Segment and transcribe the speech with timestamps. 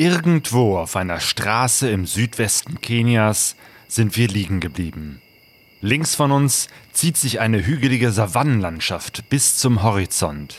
[0.00, 3.56] Irgendwo auf einer Straße im Südwesten Kenias
[3.88, 5.20] sind wir liegen geblieben.
[5.80, 10.58] Links von uns zieht sich eine hügelige Savannenlandschaft bis zum Horizont.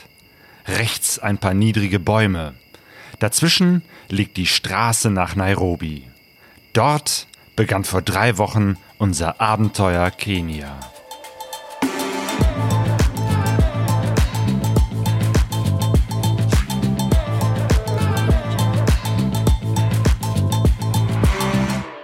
[0.66, 2.52] Rechts ein paar niedrige Bäume.
[3.18, 3.80] Dazwischen
[4.10, 6.02] liegt die Straße nach Nairobi.
[6.74, 7.26] Dort
[7.56, 10.78] begann vor drei Wochen unser Abenteuer Kenia.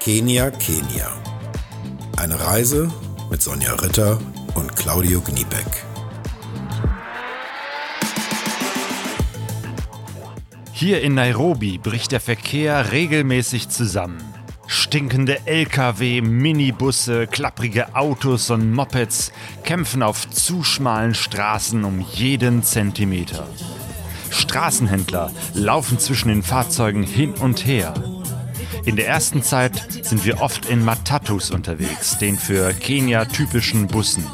[0.06, 1.10] Kenia, Kenia.
[2.16, 2.88] Eine Reise
[3.28, 4.20] mit Sonja Ritter
[4.54, 5.66] und Claudio Gniebeck.
[10.70, 14.22] Hier in Nairobi bricht der Verkehr regelmäßig zusammen.
[14.68, 19.32] Stinkende Lkw, Minibusse, klapprige Autos und Mopeds
[19.64, 23.48] kämpfen auf zu schmalen Straßen um jeden Zentimeter.
[24.30, 27.92] Straßenhändler laufen zwischen den Fahrzeugen hin und her.
[28.86, 29.72] In der ersten Zeit
[30.02, 34.24] sind wir oft in Matatus unterwegs, den für Kenia typischen Bussen.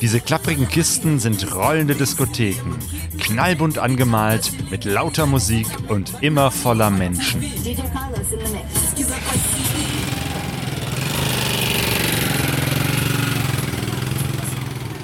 [0.00, 2.76] Diese klapprigen Kisten sind rollende Diskotheken,
[3.20, 7.40] knallbunt angemalt, mit lauter Musik und immer voller Menschen.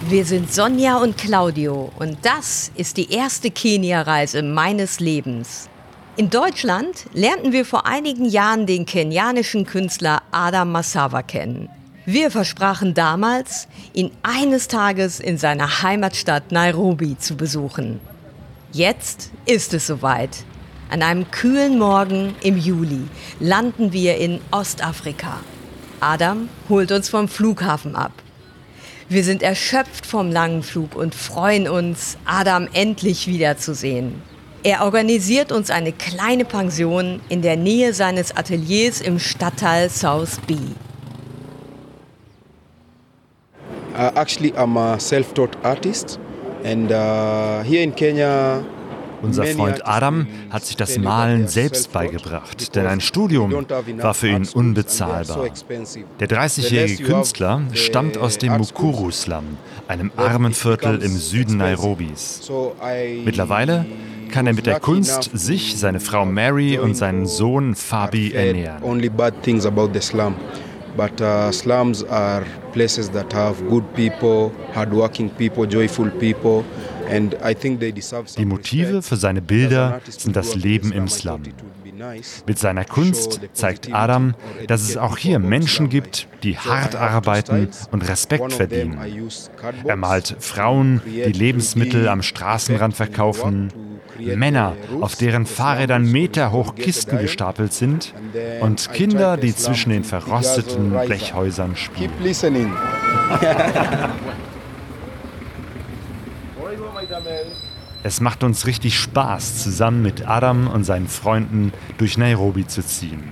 [0.09, 5.69] Wir sind Sonja und Claudio und das ist die erste Kenia-Reise meines Lebens.
[6.19, 11.69] In Deutschland lernten wir vor einigen Jahren den kenianischen Künstler Adam Massawa kennen.
[12.07, 18.01] Wir versprachen damals, ihn eines Tages in seiner Heimatstadt Nairobi zu besuchen.
[18.73, 20.39] Jetzt ist es soweit.
[20.91, 23.03] An einem kühlen Morgen im Juli
[23.39, 25.39] landen wir in Ostafrika.
[26.01, 28.25] Adam holt uns vom Flughafen ab.
[29.09, 34.21] Wir sind erschöpft vom langen Flug und freuen uns, Adam endlich wiederzusehen.
[34.65, 40.57] Er organisiert uns eine kleine Pension in der Nähe seines Ateliers im Stadtteil South B.
[43.95, 46.19] Uh, actually, I'm a self-taught artist,
[46.65, 48.65] and uh, here in Kenya
[49.23, 53.67] unser Freund Adam hat sich das Malen selbst beigebracht, denn ein Studium
[53.99, 55.49] war für ihn unbezahlbar.
[56.21, 59.57] Der 30-jährige Künstler stammt aus dem Mukuru-Slum,
[59.89, 62.49] einem armen Viertel im Süden Nairobis.
[63.25, 63.87] Mittlerweile
[64.29, 68.83] kann er mit der Kunst sich, seine Frau Mary und seinen Sohn Fabi ernähren.
[70.97, 76.65] But uh, slums are places that have good people, hardworking people, joyful people.
[78.37, 81.43] Die Motive für seine Bilder sind das Leben im Slum.
[82.47, 84.35] Mit seiner Kunst zeigt Adam,
[84.67, 88.99] dass es auch hier Menschen gibt, die hart arbeiten und Respekt verdienen.
[89.85, 93.73] Er malt Frauen, die Lebensmittel am Straßenrand verkaufen,
[94.19, 98.15] Männer, auf deren Fahrrädern meterhoch Kisten gestapelt sind
[98.61, 102.13] und Kinder, die zwischen den verrosteten Blechhäusern spielen.
[108.03, 113.25] Es macht uns richtig Spaß, zusammen mit Adam und seinen Freunden durch Nairobi zu ziehen.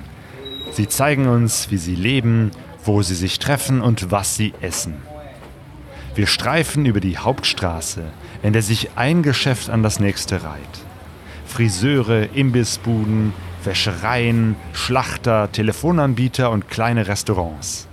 [0.73, 2.51] Sie zeigen uns, wie sie leben,
[2.85, 4.95] wo sie sich treffen und was sie essen.
[6.15, 8.05] Wir streifen über die Hauptstraße,
[8.43, 10.61] in der sich ein Geschäft an das nächste reiht.
[11.47, 13.33] Friseure, Imbissbuden,
[13.65, 17.87] Wäschereien, Schlachter, Telefonanbieter und kleine Restaurants.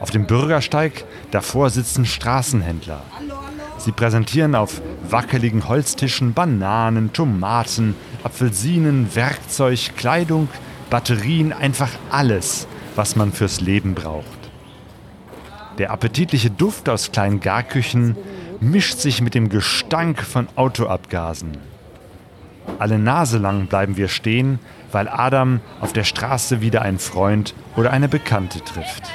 [0.00, 3.02] Auf dem Bürgersteig davor sitzen Straßenhändler.
[3.84, 10.48] Sie präsentieren auf wackeligen Holztischen Bananen, Tomaten, Apfelsinen, Werkzeug, Kleidung,
[10.88, 14.26] Batterien, einfach alles, was man fürs Leben braucht.
[15.78, 18.16] Der appetitliche Duft aus kleinen Garküchen
[18.60, 21.58] mischt sich mit dem Gestank von Autoabgasen.
[22.78, 24.60] Alle Nase lang bleiben wir stehen,
[24.92, 29.10] weil Adam auf der Straße wieder einen Freund oder eine Bekannte trifft.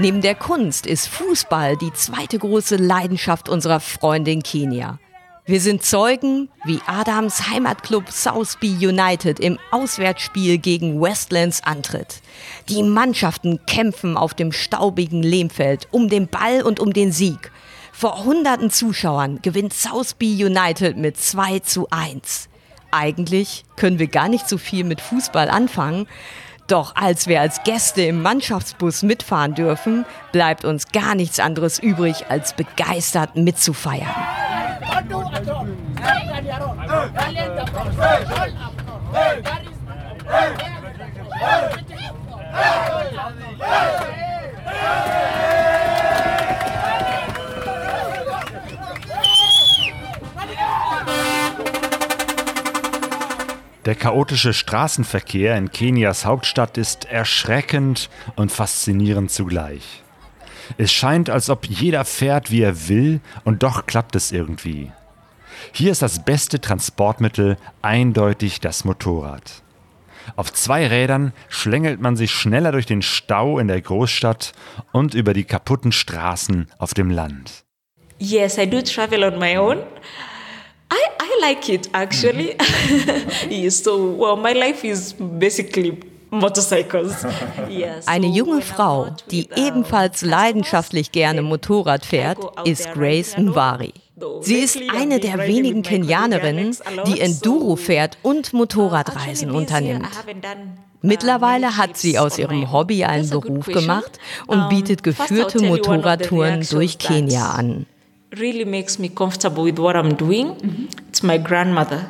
[0.00, 4.98] Neben der Kunst ist Fußball die zweite große Leidenschaft unserer Freundin Kenia.
[5.44, 12.22] Wir sind Zeugen, wie Adams Heimatclub Southby United im Auswärtsspiel gegen Westlands antritt.
[12.70, 17.52] Die Mannschaften kämpfen auf dem staubigen Lehmfeld um den Ball und um den Sieg.
[17.92, 22.48] Vor hunderten Zuschauern gewinnt Southby United mit 2 zu 1.
[22.90, 26.08] Eigentlich können wir gar nicht so viel mit Fußball anfangen,
[26.70, 32.26] doch als wir als Gäste im Mannschaftsbus mitfahren dürfen, bleibt uns gar nichts anderes übrig,
[32.28, 34.06] als begeistert mitzufeiern.
[53.84, 60.02] Der chaotische Straßenverkehr in Kenias Hauptstadt ist erschreckend und faszinierend zugleich.
[60.78, 64.90] Es scheint, als ob jeder fährt, wie er will, und doch klappt es irgendwie.
[65.72, 69.62] Hier ist das beste Transportmittel eindeutig das Motorrad.
[70.34, 74.52] Auf zwei Rädern schlängelt man sich schneller durch den Stau in der Großstadt
[74.92, 77.64] und über die kaputten Straßen auf dem Land.
[78.18, 79.78] Yes, I do travel on my own.
[81.30, 82.56] I, like it actually.
[83.50, 85.98] yes, so well, my life is basically
[86.30, 87.24] motorcycles.
[87.68, 93.92] Yes, Eine junge Frau, die ebenfalls leidenschaftlich gerne Motorrad fährt, ist Grace Nvari.
[94.42, 100.08] Sie ist eine der wenigen Kenianerinnen, die Enduro fährt und Motorradreisen unternimmt.
[101.02, 107.50] Mittlerweile hat sie aus ihrem Hobby einen Beruf gemacht und bietet geführte Motorradtouren durch Kenia
[107.50, 107.86] an.
[108.38, 110.88] Really makes me comfortable with what I'm doing.
[111.20, 112.08] It's my grandmother.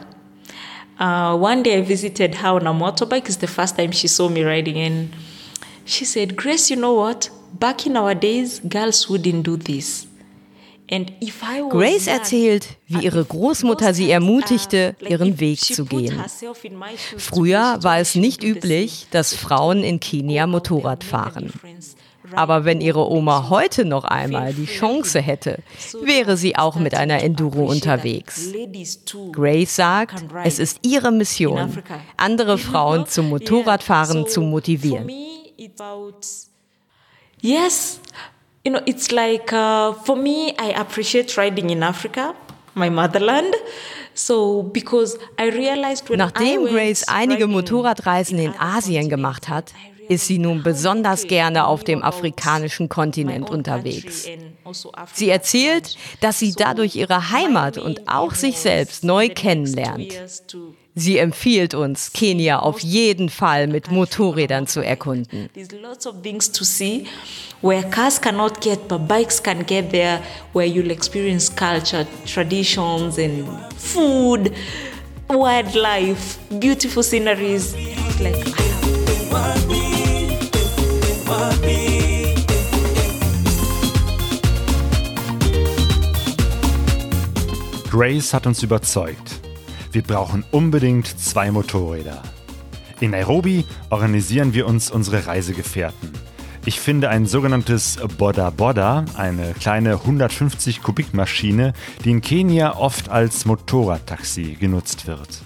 [0.97, 3.27] Uh, one day I visited her on a motorbike.
[3.27, 5.09] It's the first time she saw me riding, and
[5.85, 7.29] she said, "Grace, you know what?
[7.59, 10.07] Back in our days, girls wouldn't do this."
[11.71, 16.23] Grace erzählt, wie ihre Großmutter sie ermutigte, ihren Weg zu gehen.
[17.17, 21.53] Früher war es nicht üblich, dass Frauen in Kenia Motorrad fahren.
[22.35, 25.59] Aber wenn ihre Oma heute noch einmal die Chance hätte,
[26.03, 28.53] wäre sie auch mit einer Enduro unterwegs.
[29.33, 31.83] Grace sagt, es ist ihre Mission,
[32.17, 35.11] andere Frauen zum Motorradfahren zu motivieren.
[37.43, 38.01] Yes,
[38.65, 42.35] you know, it's like uh, for me, I appreciate riding in Africa,
[42.75, 43.55] my motherland.
[44.13, 49.73] So, because I realized when Nachdem Grace einige Motorradreisen in Asien gemacht hat,
[50.11, 54.27] ist sie nun besonders gerne auf dem afrikanischen Kontinent unterwegs.
[55.15, 60.13] Sie erzählt, dass sie dadurch ihre Heimat und auch sich selbst neu kennenlernt.
[60.97, 65.49] Sie empfiehlt uns, Kenia auf jeden Fall mit Motorrädern zu erkunden.
[67.63, 70.21] Where cars cannot get, but bikes can get there,
[70.55, 73.47] where you'll experience culture, traditions, and
[73.77, 74.51] food,
[75.29, 77.77] wildlife, beautiful sceneries.
[78.19, 78.47] Like,
[87.91, 89.41] Grace hat uns überzeugt.
[89.93, 92.23] Wir brauchen unbedingt zwei Motorräder.
[93.01, 96.13] In Nairobi organisieren wir uns unsere Reisegefährten.
[96.67, 101.73] Ich finde ein sogenanntes Boda Boda, eine kleine 150 Kubik Maschine,
[102.05, 105.43] die in Kenia oft als Motorradtaxi genutzt wird.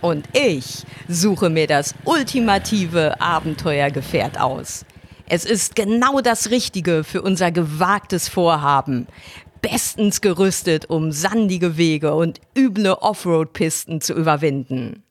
[0.00, 4.84] Und ich suche mir das ultimative Abenteuergefährt aus.
[5.28, 9.06] Es ist genau das Richtige für unser gewagtes Vorhaben.
[9.62, 15.02] Bestens gerüstet, um sandige Wege und üble Offroad-Pisten zu überwinden.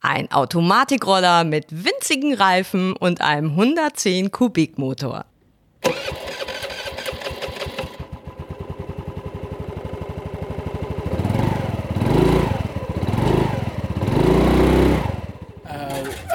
[0.00, 4.78] Ein Automatikroller mit winzigen Reifen und einem 110 Kubik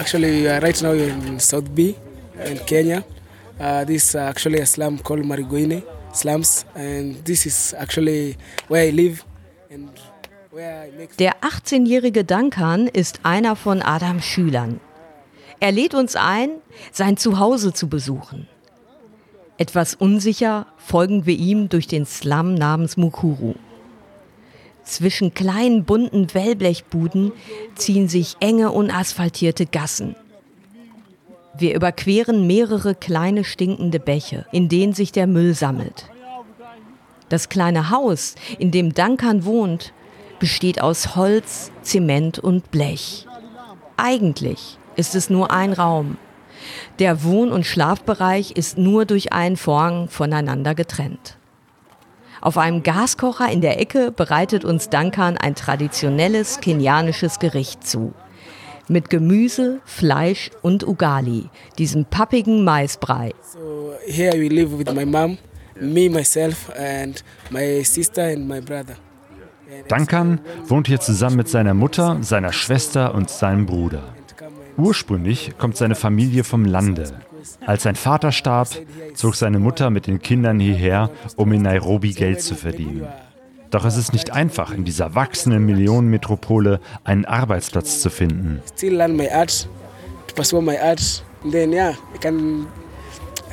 [0.03, 1.95] Actually, uh, right now in South B
[2.43, 3.05] in Kenya.
[3.57, 5.81] Uh, this is actually a slum called Marigoine
[6.11, 8.35] slums, and this is actually
[8.67, 9.23] where I live
[9.69, 9.89] and
[11.19, 14.81] Der 18-jährige Duncan ist einer von Adams Schülern.
[15.61, 16.49] Er lädt uns ein,
[16.91, 18.49] sein Zuhause zu besuchen.
[19.57, 23.55] Etwas unsicher folgen wir ihm durch den Slum namens Mukuru.
[24.83, 27.31] Zwischen kleinen bunten Wellblechbuden
[27.75, 30.15] ziehen sich enge unasphaltierte Gassen.
[31.57, 36.09] Wir überqueren mehrere kleine stinkende Bäche, in denen sich der Müll sammelt.
[37.29, 39.93] Das kleine Haus, in dem Duncan wohnt,
[40.39, 43.27] besteht aus Holz, Zement und Blech.
[43.97, 46.17] Eigentlich ist es nur ein Raum.
[46.99, 51.37] Der Wohn- und Schlafbereich ist nur durch einen Vorhang voneinander getrennt.
[52.43, 58.13] Auf einem Gaskocher in der Ecke bereitet uns Duncan ein traditionelles kenianisches Gericht zu.
[58.89, 61.45] Mit Gemüse, Fleisch und Ugali,
[61.77, 63.31] diesem pappigen Maisbrei.
[63.53, 65.37] So here we live with my mom,
[65.79, 68.97] me, myself and my sister and my brother.
[69.87, 74.03] Duncan wohnt hier zusammen mit seiner Mutter, seiner Schwester und seinem Bruder.
[74.77, 77.11] Ursprünglich kommt seine Familie vom Lande.
[77.65, 78.69] Als sein Vater starb,
[79.13, 83.07] zog seine Mutter mit den Kindern hierher, um in Nairobi Geld zu verdienen.
[83.69, 88.61] Doch es ist nicht einfach, in dieser wachsenden Millionenmetropole einen Arbeitsplatz zu finden.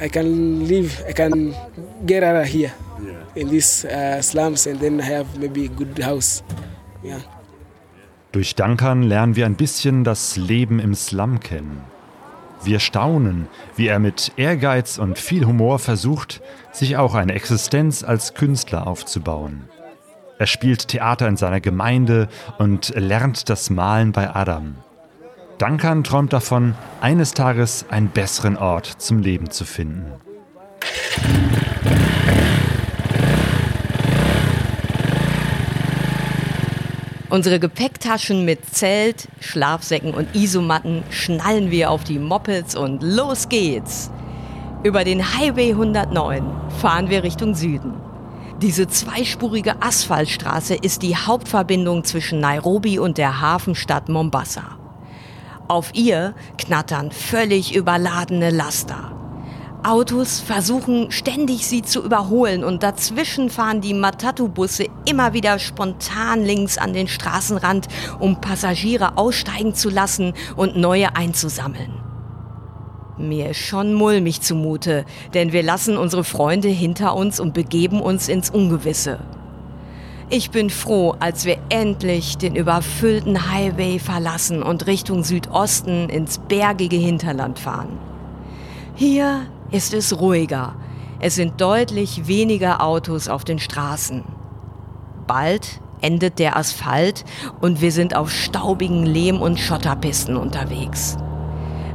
[0.03, 1.55] I can live, I can
[2.07, 2.73] get out of here
[3.35, 6.43] in these uh, slums and then have maybe a good house.
[7.05, 7.21] Yeah.
[8.33, 11.83] Durch Duncan lernen wir ein bisschen das Leben im Slum kennen.
[12.63, 18.35] Wir staunen, wie er mit Ehrgeiz und viel Humor versucht, sich auch eine Existenz als
[18.35, 19.65] Künstler aufzubauen.
[20.39, 24.77] Er spielt Theater in seiner Gemeinde und lernt das Malen bei Adam.
[25.59, 30.13] Duncan träumt davon, eines Tages einen besseren Ort zum Leben zu finden.
[37.31, 44.11] Unsere Gepäcktaschen mit Zelt, Schlafsäcken und Isomatten schnallen wir auf die Mopeds und los geht's.
[44.83, 46.43] Über den Highway 109
[46.81, 47.95] fahren wir Richtung Süden.
[48.61, 54.77] Diese zweispurige Asphaltstraße ist die Hauptverbindung zwischen Nairobi und der Hafenstadt Mombasa.
[55.69, 59.20] Auf ihr knattern völlig überladene Laster.
[59.83, 66.77] Autos versuchen ständig sie zu überholen und dazwischen fahren die Matatu-Busse immer wieder spontan links
[66.77, 71.95] an den Straßenrand, um Passagiere aussteigen zu lassen und neue einzusammeln.
[73.17, 78.29] Mir ist schon mulmig zumute, denn wir lassen unsere Freunde hinter uns und begeben uns
[78.29, 79.19] ins Ungewisse.
[80.31, 86.97] Ich bin froh, als wir endlich den überfüllten Highway verlassen und Richtung Südosten ins bergige
[86.97, 87.99] Hinterland fahren.
[88.95, 90.75] Hier ist es ruhiger.
[91.21, 94.25] Es sind deutlich weniger Autos auf den Straßen.
[95.27, 97.25] Bald endet der Asphalt
[97.61, 101.19] und wir sind auf staubigen Lehm- und Schotterpisten unterwegs.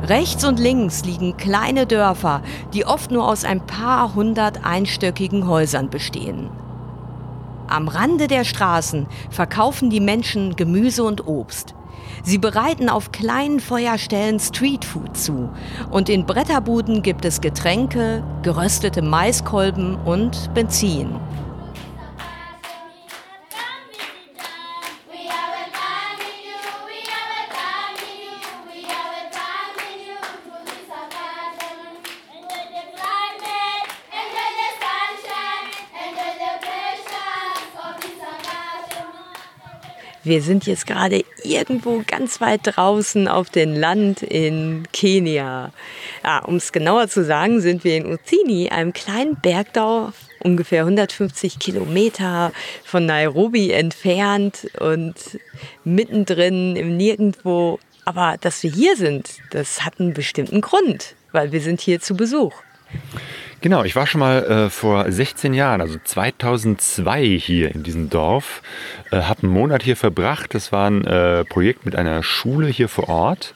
[0.03, 2.41] Rechts und links liegen kleine Dörfer,
[2.73, 6.49] die oft nur aus ein paar hundert einstöckigen Häusern bestehen.
[7.67, 11.73] Am Rande der Straßen verkaufen die Menschen Gemüse und Obst.
[12.23, 15.49] Sie bereiten auf kleinen Feuerstellen Streetfood zu.
[15.91, 21.09] Und in Bretterbuden gibt es Getränke, geröstete Maiskolben und Benzin.
[40.25, 45.71] Wir sind jetzt gerade irgendwo ganz weit draußen auf dem Land in Kenia.
[46.23, 51.59] Ja, um es genauer zu sagen, sind wir in Uzini, einem kleinen Bergdorf, ungefähr 150
[51.59, 52.51] Kilometer
[52.83, 55.13] von Nairobi entfernt und
[55.83, 57.77] mittendrin im Nirgendwo.
[58.03, 62.17] Aber dass wir hier sind, das hat einen bestimmten Grund, weil wir sind hier zu
[62.17, 62.55] Besuch.
[63.65, 68.61] Genau, ich war schon mal äh, vor 16 Jahren, also 2002 hier in diesem Dorf,
[69.09, 70.53] äh, habe einen Monat hier verbracht.
[70.53, 73.55] Das war ein äh, Projekt mit einer Schule hier vor Ort.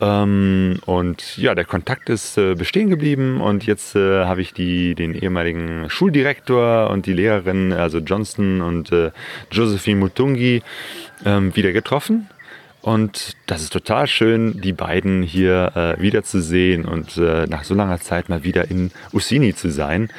[0.00, 4.96] Ähm, und ja, der Kontakt ist äh, bestehen geblieben und jetzt äh, habe ich die,
[4.96, 9.12] den ehemaligen Schuldirektor und die Lehrerin, also Johnston und äh,
[9.52, 10.64] Josephine Mutungi,
[11.24, 12.28] ähm, wieder getroffen
[12.84, 17.98] und das ist total schön, die beiden hier äh, wiederzusehen und äh, nach so langer
[17.98, 20.10] Zeit mal wieder in Ussini zu sein.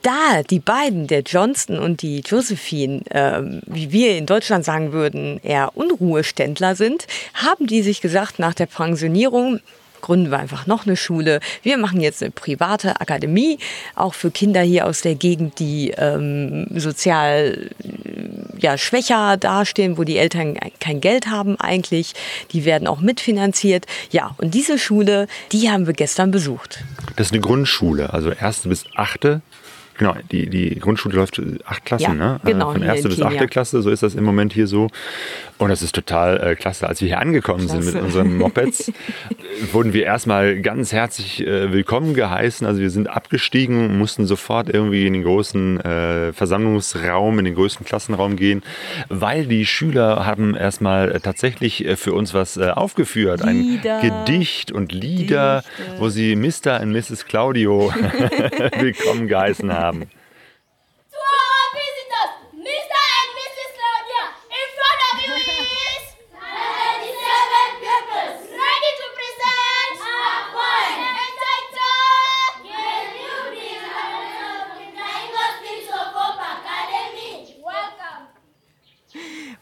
[0.00, 5.38] Da die beiden, der Johnston und die Josephine, ähm, wie wir in Deutschland sagen würden,
[5.42, 9.60] eher Unruheständler sind, haben die sich gesagt, nach der Pensionierung,
[10.00, 11.40] gründen wir einfach noch eine Schule.
[11.62, 13.58] Wir machen jetzt eine private Akademie,
[13.94, 20.04] auch für Kinder hier aus der Gegend, die ähm, sozial äh, ja, schwächer dastehen, wo
[20.04, 22.14] die Eltern kein Geld haben eigentlich.
[22.52, 23.86] Die werden auch mitfinanziert.
[24.10, 26.84] Ja, und diese Schule, die haben wir gestern besucht.
[27.16, 29.42] Das ist eine Grundschule, also erste bis achte
[29.98, 32.40] Genau, die, die Grundschule läuft acht Klassen, ja, ne?
[32.44, 34.88] Genau, Von erste bis achte Klasse, so ist das im Moment hier so.
[35.58, 36.88] Und das ist total äh, klasse.
[36.88, 37.82] Als wir hier angekommen klasse.
[37.82, 38.92] sind mit unseren Mopeds,
[39.72, 42.64] wurden wir erstmal ganz herzlich äh, willkommen geheißen.
[42.64, 47.84] Also wir sind abgestiegen, mussten sofort irgendwie in den großen äh, Versammlungsraum, in den größten
[47.84, 48.62] Klassenraum gehen,
[49.08, 53.44] weil die Schüler haben erstmal äh, tatsächlich äh, für uns was äh, aufgeführt.
[53.44, 53.98] Lieder.
[53.98, 56.00] Ein Gedicht und Lieder, Dichte.
[56.00, 56.80] wo sie Mr.
[56.82, 57.26] und Mrs.
[57.26, 57.92] Claudio
[58.78, 59.87] willkommen geheißen haben.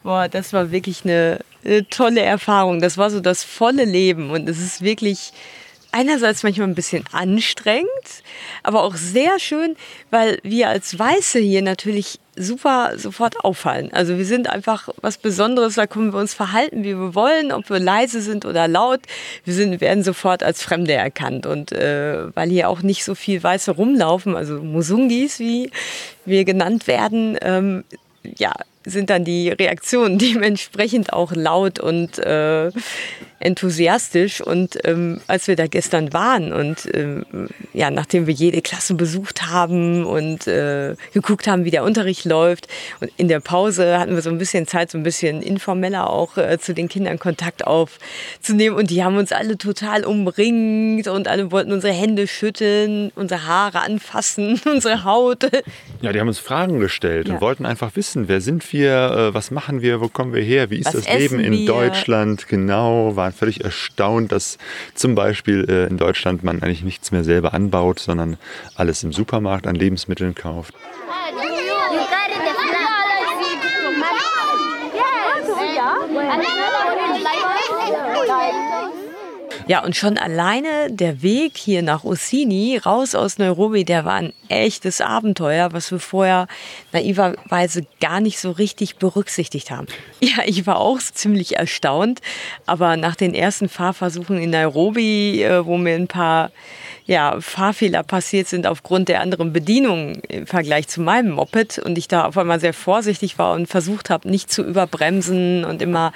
[0.07, 2.81] Boah, das war wirklich eine, eine, tolle Erfahrung.
[2.81, 4.31] Das war so das volle Leben.
[4.31, 5.33] Und es ist wirklich
[5.97, 7.89] einerseits manchmal ein bisschen anstrengend,
[8.63, 9.77] aber auch sehr schön,
[10.11, 13.91] weil wir als Weiße hier natürlich super sofort auffallen.
[13.93, 17.71] Also wir sind einfach was Besonderes, da können wir uns verhalten, wie wir wollen, ob
[17.71, 19.01] wir leise sind oder laut.
[19.45, 21.47] Wir sind, werden sofort als Fremde erkannt.
[21.47, 25.71] Und äh, weil hier auch nicht so viel Weiße rumlaufen, also Musungis, wie
[26.27, 27.85] wir genannt werden, ähm,
[28.37, 28.53] ja,
[28.87, 32.71] sind dann die Reaktionen dementsprechend auch laut und äh,
[33.39, 34.41] enthusiastisch.
[34.41, 37.25] Und ähm, als wir da gestern waren und ähm,
[37.73, 42.69] ja, nachdem wir jede Klasse besucht haben und äh, geguckt haben, wie der Unterricht läuft,
[43.01, 46.37] und in der Pause hatten wir so ein bisschen Zeit, so ein bisschen informeller auch
[46.37, 48.77] äh, zu den Kindern Kontakt aufzunehmen.
[48.77, 53.81] Und die haben uns alle total umringt und alle wollten unsere Hände schütteln, unsere Haare
[53.81, 55.45] anfassen, unsere Haut.
[56.01, 57.35] Ja, die haben uns Fragen gestellt ja.
[57.35, 60.71] und wollten einfach wissen, wer sind wir, äh, was machen wir, wo kommen wir her,
[60.71, 61.67] wie ist was das Leben in wir?
[61.67, 64.59] Deutschland, genau, waren völlig erstaunt, dass
[64.95, 68.37] zum Beispiel äh, in Deutschland man eigentlich nichts mehr selber anbaut, sondern
[68.75, 70.75] alles im Supermarkt an Lebensmitteln kauft.
[79.69, 84.33] Ja, und schon alleine der Weg hier nach Ossini, raus aus Nairobi, der war ein
[84.49, 86.47] echtes Abenteuer, was wir vorher
[86.93, 89.87] naiverweise gar nicht so richtig berücksichtigt haben.
[90.21, 92.21] Ja, ich war auch ziemlich erstaunt,
[92.65, 96.51] aber nach den ersten Fahrversuchen in Nairobi, äh, wo mir ein paar
[97.07, 102.09] ja, Fahrfehler passiert sind aufgrund der anderen Bedienung im Vergleich zu meinem Moped und ich
[102.09, 106.13] da auf einmal sehr vorsichtig war und versucht habe, nicht zu überbremsen und immer,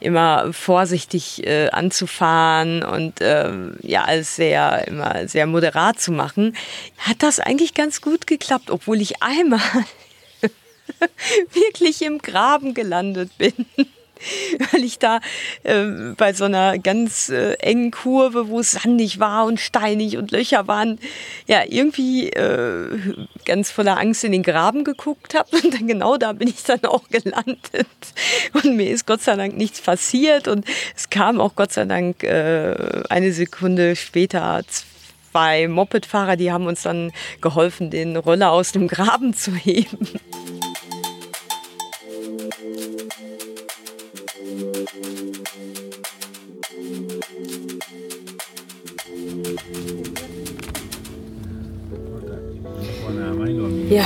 [0.00, 6.56] immer vorsichtig äh, anzufahren und äh, ja, alles sehr, immer sehr moderat zu machen,
[6.98, 9.60] hat das eigentlich ganz gut geklappt, obwohl ich einmal
[11.52, 13.54] wirklich im Graben gelandet bin.
[14.72, 15.20] weil ich da
[15.62, 15.84] äh,
[16.16, 20.66] bei so einer ganz äh, engen Kurve, wo es sandig war und steinig und Löcher
[20.68, 20.98] waren,
[21.46, 22.88] ja, irgendwie äh,
[23.44, 25.48] ganz voller Angst in den Graben geguckt habe.
[25.62, 27.86] Und dann genau da bin ich dann auch gelandet.
[28.52, 30.48] Und mir ist Gott sei Dank nichts passiert.
[30.48, 30.64] Und
[30.96, 32.74] es kam auch Gott sei Dank äh,
[33.08, 34.62] eine Sekunde später
[35.32, 40.08] zwei Mopedfahrer, die haben uns dann geholfen, den Roller aus dem Graben zu heben.
[53.90, 54.04] Ja,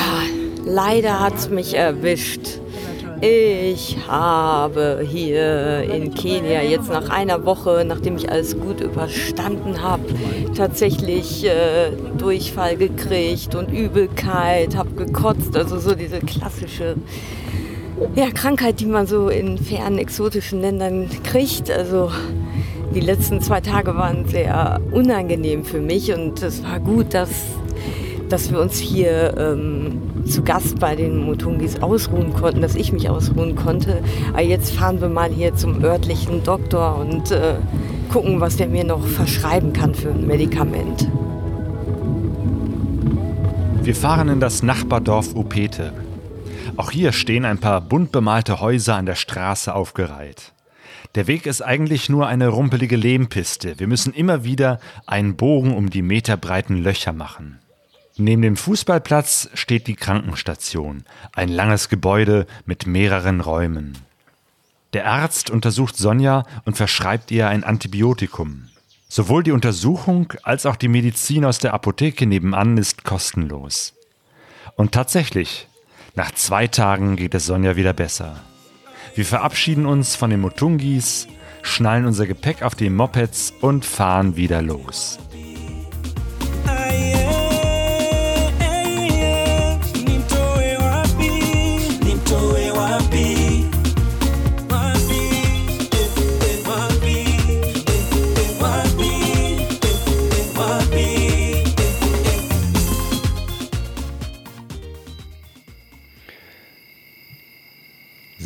[0.64, 2.60] leider hat es mich erwischt.
[3.22, 10.02] Ich habe hier in Kenia jetzt nach einer Woche, nachdem ich alles gut überstanden habe,
[10.54, 16.96] tatsächlich äh, Durchfall gekriegt und Übelkeit, habe gekotzt, also so diese klassische
[18.14, 21.70] ja, Krankheit, die man so in fernen exotischen Ländern kriegt.
[21.70, 22.10] Also
[22.94, 27.30] die letzten zwei Tage waren sehr unangenehm für mich und es war gut, dass
[28.28, 33.08] dass wir uns hier ähm, zu Gast bei den Mutungis ausruhen konnten, dass ich mich
[33.08, 34.02] ausruhen konnte.
[34.32, 37.54] Aber jetzt fahren wir mal hier zum örtlichen Doktor und äh,
[38.12, 41.08] gucken, was der mir noch verschreiben kann für ein Medikament.
[43.82, 45.92] Wir fahren in das Nachbardorf Upete.
[46.76, 50.52] Auch hier stehen ein paar bunt bemalte Häuser an der Straße aufgereiht.
[51.14, 53.78] Der Weg ist eigentlich nur eine rumpelige Lehmpiste.
[53.78, 57.60] Wir müssen immer wieder einen Bogen um die meterbreiten Löcher machen.
[58.18, 63.96] Neben dem Fußballplatz steht die Krankenstation, ein langes Gebäude mit mehreren Räumen.
[64.92, 68.68] Der Arzt untersucht Sonja und verschreibt ihr ein Antibiotikum.
[69.08, 73.94] Sowohl die Untersuchung als auch die Medizin aus der Apotheke nebenan ist kostenlos.
[74.76, 75.68] Und tatsächlich,
[76.16, 78.40] nach zwei Tagen geht es Sonja wieder besser.
[79.14, 81.28] Wir verabschieden uns von den Motungis,
[81.62, 85.18] schnallen unser Gepäck auf die Mopeds und fahren wieder los.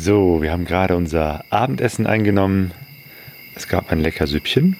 [0.03, 2.71] So, wir haben gerade unser Abendessen eingenommen.
[3.53, 4.75] Es gab ein lecker Süppchen.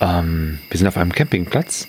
[0.00, 1.86] Ähm, wir sind auf einem Campingplatz.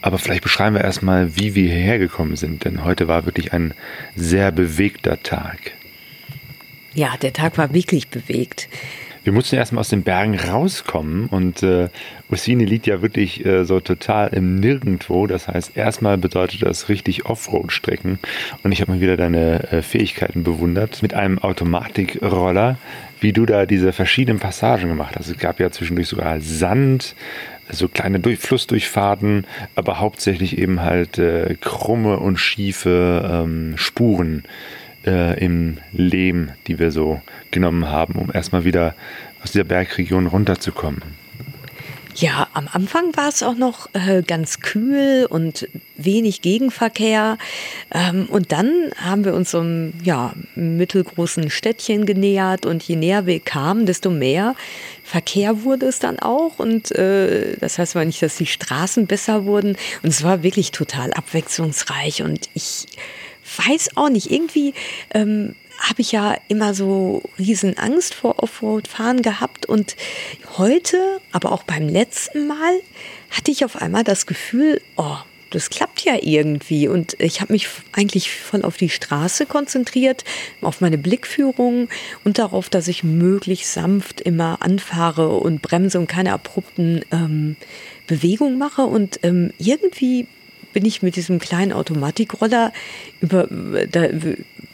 [0.00, 3.74] Aber vielleicht beschreiben wir erstmal, wie wir hierher gekommen sind, denn heute war wirklich ein
[4.14, 5.72] sehr bewegter Tag.
[6.94, 8.68] Ja, der Tag war wirklich bewegt.
[9.22, 11.88] Wir mussten erstmal aus den Bergen rauskommen und äh,
[12.30, 15.26] Ussini liegt ja wirklich äh, so total im Nirgendwo.
[15.26, 18.18] Das heißt, erstmal bedeutet das richtig Offroad-Strecken
[18.62, 22.78] und ich habe mal wieder deine äh, Fähigkeiten bewundert mit einem Automatikroller,
[23.20, 25.28] wie du da diese verschiedenen Passagen gemacht hast.
[25.28, 27.14] Es gab ja zwischendurch sogar Sand,
[27.70, 34.44] so kleine Durch Flussdurchfahrten, aber hauptsächlich eben halt äh, krumme und schiefe ähm, Spuren
[35.06, 38.94] äh, im Lehm, die wir so genommen haben, um erstmal wieder
[39.42, 41.02] aus dieser Bergregion runterzukommen.
[42.16, 47.38] Ja, am Anfang war es auch noch äh, ganz kühl und wenig Gegenverkehr.
[47.92, 53.26] Ähm, und dann haben wir uns so einem ja, mittelgroßen Städtchen genähert und je näher
[53.26, 54.54] wir kamen, desto mehr
[55.04, 56.58] Verkehr wurde es dann auch.
[56.58, 59.76] Und äh, das heißt aber nicht, dass die Straßen besser wurden.
[60.02, 62.22] Und es war wirklich total abwechslungsreich.
[62.22, 62.86] Und ich
[63.56, 64.74] weiß auch nicht, irgendwie
[65.12, 69.96] ähm, habe ich ja immer so riesen Angst vor Offroad-Fahren gehabt und
[70.58, 72.80] heute, aber auch beim letzten Mal,
[73.30, 75.16] hatte ich auf einmal das Gefühl, oh,
[75.50, 76.88] das klappt ja irgendwie.
[76.88, 80.24] Und ich habe mich eigentlich voll auf die Straße konzentriert,
[80.60, 81.88] auf meine Blickführung
[82.24, 87.56] und darauf, dass ich möglichst sanft immer anfahre und bremse und keine abrupten ähm,
[88.06, 88.82] Bewegungen mache.
[88.82, 90.26] Und ähm, irgendwie
[90.72, 92.72] bin ich mit diesem kleinen Automatikroller
[93.20, 93.48] über,
[93.90, 94.06] da,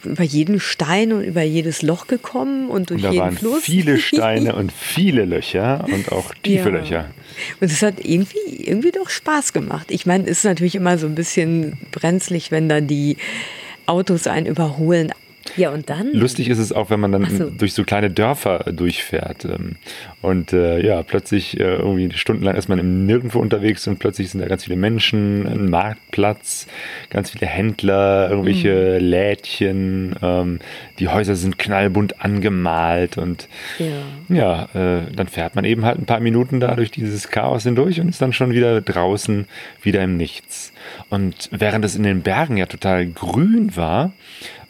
[0.05, 3.63] über jeden Stein und über jedes Loch gekommen und durch und da jeden waren Fluss.
[3.63, 6.77] Viele Steine und viele Löcher und auch tiefe ja.
[6.77, 7.11] Löcher.
[7.61, 9.91] Und es hat irgendwie, irgendwie doch Spaß gemacht.
[9.91, 13.17] Ich meine, es ist natürlich immer so ein bisschen brenzlig, wenn dann die
[13.87, 15.13] Autos einen überholen.
[15.57, 16.13] Ja, und dann?
[16.13, 17.51] Lustig ist es auch, wenn man dann so.
[17.51, 19.45] durch so kleine Dörfer durchfährt.
[19.45, 19.77] Ähm,
[20.23, 24.41] und äh, ja, plötzlich äh, irgendwie stundenlang ist man im Nirgendwo unterwegs und plötzlich sind
[24.41, 26.67] da ganz viele Menschen, ein Marktplatz,
[27.11, 29.07] ganz viele Händler, irgendwelche mhm.
[29.07, 30.17] Lädchen.
[30.23, 30.59] Ähm,
[30.99, 36.07] die Häuser sind knallbunt angemalt und ja, ja äh, dann fährt man eben halt ein
[36.07, 39.47] paar Minuten da durch dieses Chaos hindurch und ist dann schon wieder draußen,
[39.83, 40.73] wieder im Nichts.
[41.11, 44.13] Und während es in den Bergen ja total grün war,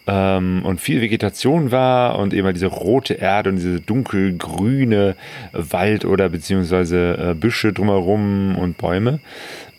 [0.07, 5.17] ähm, und viel Vegetation war und eben diese rote Erde und diese dunkelgrüne
[5.53, 9.21] Wald oder beziehungsweise äh, Büsche drumherum und Bäume,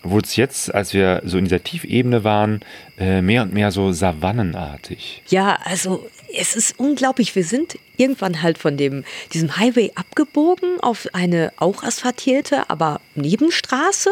[0.04, 2.62] wurde es jetzt, als wir so in dieser Tiefebene waren,
[2.98, 5.24] äh, mehr und mehr so savannenartig.
[5.28, 7.36] Ja, also es ist unglaublich.
[7.36, 14.10] Wir sind irgendwann halt von dem, diesem Highway abgebogen auf eine auch asphaltierte, aber Nebenstraße.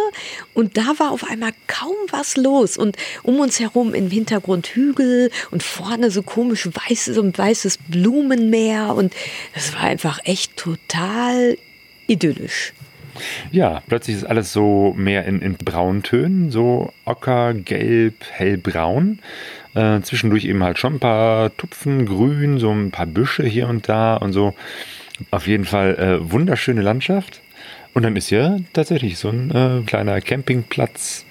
[0.54, 2.78] Und da war auf einmal kaum was los.
[2.78, 8.96] Und um uns herum im Hintergrund Hügel und vorne so komisch weißes und weißes Blumenmeer.
[8.96, 9.14] Und
[9.54, 11.58] das war einfach echt total
[12.08, 12.74] idyllisch.
[13.52, 19.20] Ja, plötzlich ist alles so mehr in, in Brauntönen, so ocker, gelb, hellbraun.
[19.76, 23.90] Äh, zwischendurch eben halt schon ein paar Tupfen grün, so ein paar Büsche hier und
[23.90, 24.54] da und so.
[25.32, 27.42] Auf jeden Fall äh, wunderschöne Landschaft.
[27.94, 31.26] Und dann ist hier tatsächlich so ein äh, kleiner Campingplatz,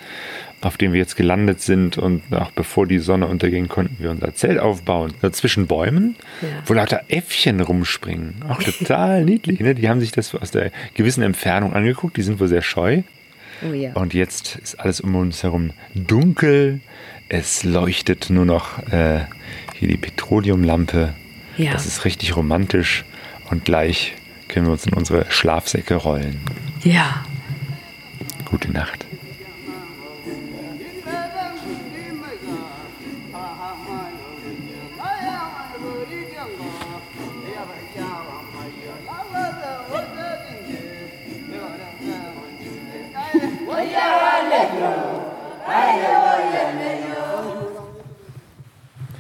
[0.63, 1.99] auf dem wir jetzt gelandet sind.
[1.99, 5.13] Und auch bevor die Sonne unterging, konnten wir unser Zelt aufbauen.
[5.33, 6.49] Zwischen Bäumen, ja.
[6.65, 8.37] wo lauter Äffchen rumspringen.
[8.49, 9.61] Auch total niedlich.
[9.61, 9.75] Ne?
[9.75, 12.17] Die haben sich das aus der gewissen Entfernung angeguckt.
[12.17, 13.03] Die sind wohl sehr scheu.
[13.63, 13.93] Oh ja.
[13.93, 16.81] Und jetzt ist alles um uns herum dunkel.
[17.29, 19.21] Es leuchtet nur noch äh,
[19.75, 21.15] hier die Petroleumlampe.
[21.57, 21.73] Ja.
[21.73, 23.05] Das ist richtig romantisch.
[23.51, 24.15] Und gleich
[24.49, 26.41] können wir uns in unsere Schlafsäcke rollen.
[26.83, 27.25] Ja.
[28.45, 29.07] Gute Nacht.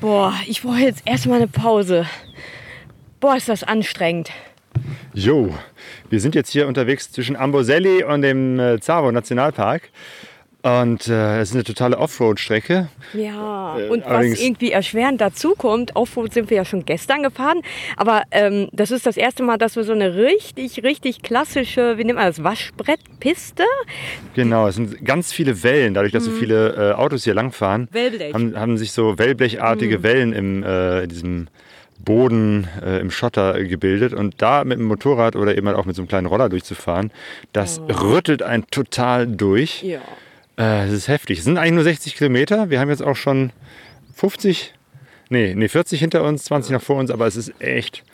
[0.04, 2.04] Boah, ich brauche jetzt erstmal eine Pause.
[3.20, 4.28] Boah, ist das anstrengend.
[5.14, 5.54] Jo,
[6.10, 9.88] wir sind jetzt hier unterwegs zwischen Amboselli und dem äh, Zavo Nationalpark.
[10.64, 12.88] Und äh, es ist eine totale Offroad-Strecke.
[13.12, 17.60] Ja, äh, und was irgendwie erschwerend dazu kommt, Offroad sind wir ja schon gestern gefahren,
[17.98, 22.04] aber ähm, das ist das erste Mal, dass wir so eine richtig, richtig klassische, wie
[22.04, 23.64] nennt man das, Waschbrettpiste?
[24.32, 26.32] Genau, es sind ganz viele Wellen, dadurch, dass mhm.
[26.32, 28.32] so viele äh, Autos hier langfahren, Wellblech.
[28.32, 30.02] Haben, haben sich so Wellblechartige mhm.
[30.02, 31.48] Wellen im, äh, in diesem
[32.02, 35.94] Boden äh, im Schotter gebildet und da mit dem Motorrad oder eben halt auch mit
[35.94, 37.10] so einem kleinen Roller durchzufahren,
[37.52, 37.92] das oh.
[37.92, 39.82] rüttelt einen total durch.
[39.82, 40.00] Ja.
[40.58, 41.38] Äh, ist heftig.
[41.38, 42.70] Es sind eigentlich nur 60 Kilometer.
[42.70, 43.50] Wir haben jetzt auch schon
[44.14, 44.72] 50,
[45.28, 48.04] nee, nee, 40 hinter uns, 20 noch vor uns, aber es ist echt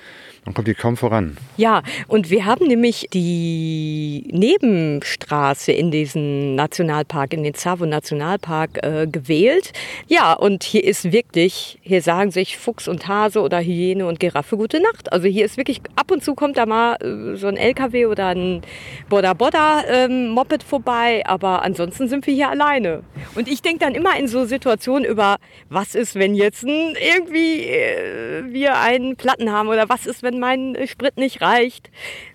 [0.44, 1.36] man kommt hier kaum voran.
[1.58, 9.06] Ja, und wir haben nämlich die Nebenstraße in diesen Nationalpark, in den Tsavo Nationalpark äh,
[9.06, 9.72] gewählt.
[10.08, 14.56] Ja, und hier ist wirklich, hier sagen sich Fuchs und Hase oder Hyäne und Giraffe
[14.56, 15.12] gute Nacht.
[15.12, 18.28] Also hier ist wirklich, ab und zu kommt da mal äh, so ein LKW oder
[18.28, 18.62] ein
[19.10, 23.02] Boda Boda ähm, Moped vorbei, aber ansonsten sind wir hier alleine.
[23.34, 25.36] Und ich denke dann immer in so Situationen über,
[25.68, 30.38] was ist, wenn jetzt irgendwie äh, wir einen Platten haben oder was ist, wenn wenn
[30.38, 31.90] mein Sprit nicht reicht.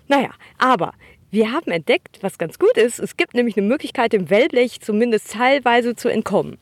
[0.08, 0.92] Naja, aber
[1.30, 2.98] wir haben entdeckt, was ganz gut ist.
[2.98, 6.58] Es gibt nämlich eine Möglichkeit, dem Wellblech zumindest teilweise zu entkommen.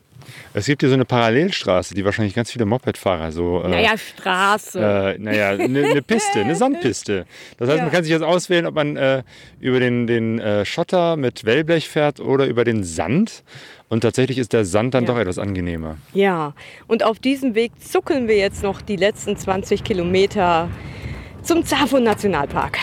[0.55, 3.63] Es gibt hier so eine Parallelstraße, die wahrscheinlich ganz viele Mopedfahrer so.
[3.63, 4.79] Äh, naja, Straße.
[4.81, 7.27] Äh, naja, eine ne Piste, eine Sandpiste.
[7.59, 7.85] Das heißt, ja.
[7.85, 9.23] man kann sich jetzt auswählen, ob man äh,
[9.61, 13.45] über den, den äh, Schotter mit Wellblech fährt oder über den Sand.
[13.89, 15.13] Und tatsächlich ist der Sand dann ja.
[15.13, 15.99] doch etwas angenehmer.
[16.15, 16.55] Ja,
[16.87, 20.71] und auf diesem Weg zuckeln wir jetzt noch die letzten 20 Kilometer
[21.45, 22.79] zum Zafo Nationalpark.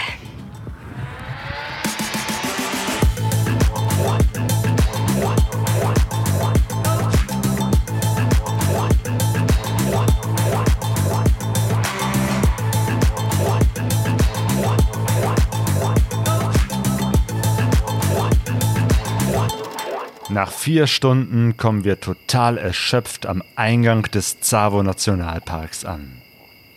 [20.30, 26.20] Nach vier Stunden kommen wir total erschöpft am Eingang des Tsavo Nationalparks an.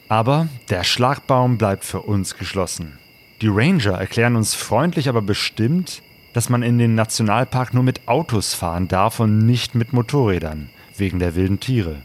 [0.09, 2.99] Aber der Schlagbaum bleibt für uns geschlossen.
[3.41, 8.55] Die Ranger erklären uns freundlich, aber bestimmt, dass man in den Nationalpark nur mit Autos
[8.55, 11.97] fahren darf und nicht mit Motorrädern, wegen der wilden Tiere.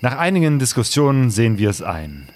[0.00, 2.28] Nach einigen Diskussionen sehen wir es ein.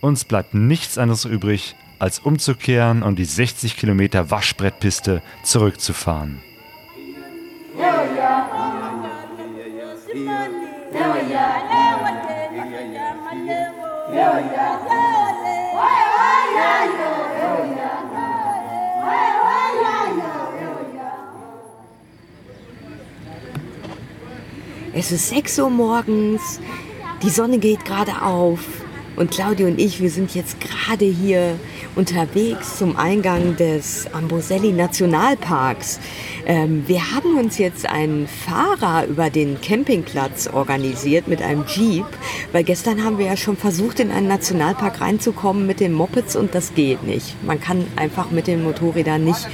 [0.00, 6.40] Uns bleibt nichts anderes übrig, als umzukehren und die 60 Kilometer Waschbrettpiste zurückzufahren.
[24.94, 26.60] Es ist 6 Uhr morgens,
[27.22, 28.60] die Sonne geht gerade auf
[29.18, 31.58] und Claudia und ich, wir sind jetzt gerade hier
[31.96, 35.98] unterwegs zum Eingang des Amboselli Nationalparks.
[36.46, 42.06] Ähm, wir haben uns jetzt einen Fahrer über den Campingplatz organisiert mit einem Jeep,
[42.52, 46.54] weil gestern haben wir ja schon versucht, in einen Nationalpark reinzukommen mit den Mopeds und
[46.54, 47.34] das geht nicht.
[47.44, 49.48] Man kann einfach mit den Motorrädern nicht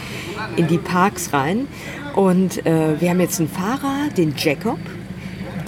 [0.57, 1.69] in die Parks rein.
[2.15, 4.79] Und äh, wir haben jetzt einen Fahrer, den Jacob,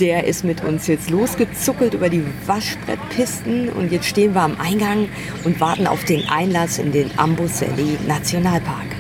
[0.01, 5.09] der ist mit uns jetzt losgezuckelt über die Waschbrettpisten und jetzt stehen wir am Eingang
[5.45, 8.97] und warten auf den Einlass in den Amboseli Nationalpark.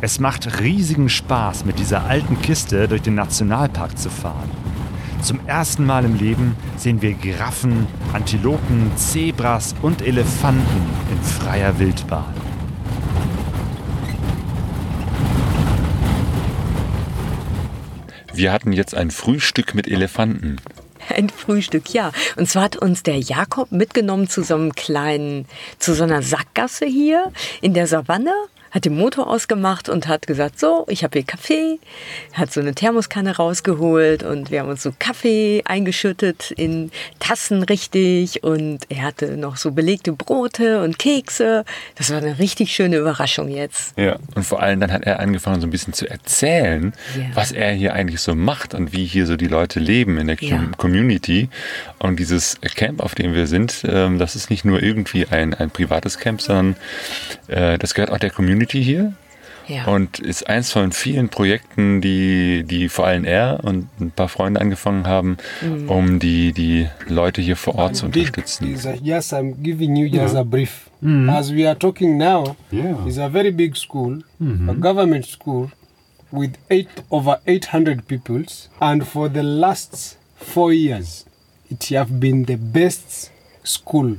[0.00, 4.50] Es macht riesigen Spaß, mit dieser alten Kiste durch den Nationalpark zu fahren.
[5.22, 12.41] Zum ersten Mal im Leben sehen wir Giraffen, Antilopen, Zebras und Elefanten in freier Wildbahn.
[18.34, 20.56] Wir hatten jetzt ein Frühstück mit Elefanten.
[21.08, 22.12] Ein Frühstück, ja.
[22.36, 25.46] Und zwar hat uns der Jakob mitgenommen zu so einem kleinen,
[25.78, 28.32] zu so einer Sackgasse hier in der Savanne
[28.72, 31.78] hat den Motor ausgemacht und hat gesagt, so, ich habe hier Kaffee,
[32.32, 38.42] hat so eine Thermoskanne rausgeholt und wir haben uns so Kaffee eingeschüttet in Tassen richtig
[38.42, 41.64] und er hatte noch so belegte Brote und Kekse.
[41.96, 43.96] Das war eine richtig schöne Überraschung jetzt.
[43.98, 47.24] Ja, und vor allem dann hat er angefangen so ein bisschen zu erzählen, ja.
[47.34, 50.36] was er hier eigentlich so macht und wie hier so die Leute leben in der
[50.40, 50.64] ja.
[50.78, 51.50] Community.
[51.98, 55.70] Und dieses Camp, auf dem wir sind, ähm, das ist nicht nur irgendwie ein, ein
[55.70, 56.76] privates Camp, sondern
[57.48, 59.12] äh, das gehört auch der Community Community hier.
[59.68, 59.86] Ja.
[59.86, 64.60] Und ist eins von vielen Projekten, die, die vor allem er und ein paar Freunde
[64.60, 65.88] angefangen haben, mhm.
[65.88, 68.76] um die, die Leute hier vor Ort zu unterstützen.
[69.02, 70.90] yes, I'm giving you just a brief.
[71.00, 71.30] Mhm.
[71.30, 73.06] As we are talking now, yeah.
[73.06, 74.68] is a very big school, mhm.
[74.68, 75.70] a government school
[76.32, 78.68] with eight, over 800 pupils.
[78.80, 81.24] And for the last four years,
[81.70, 83.30] it have been the best
[83.62, 84.16] school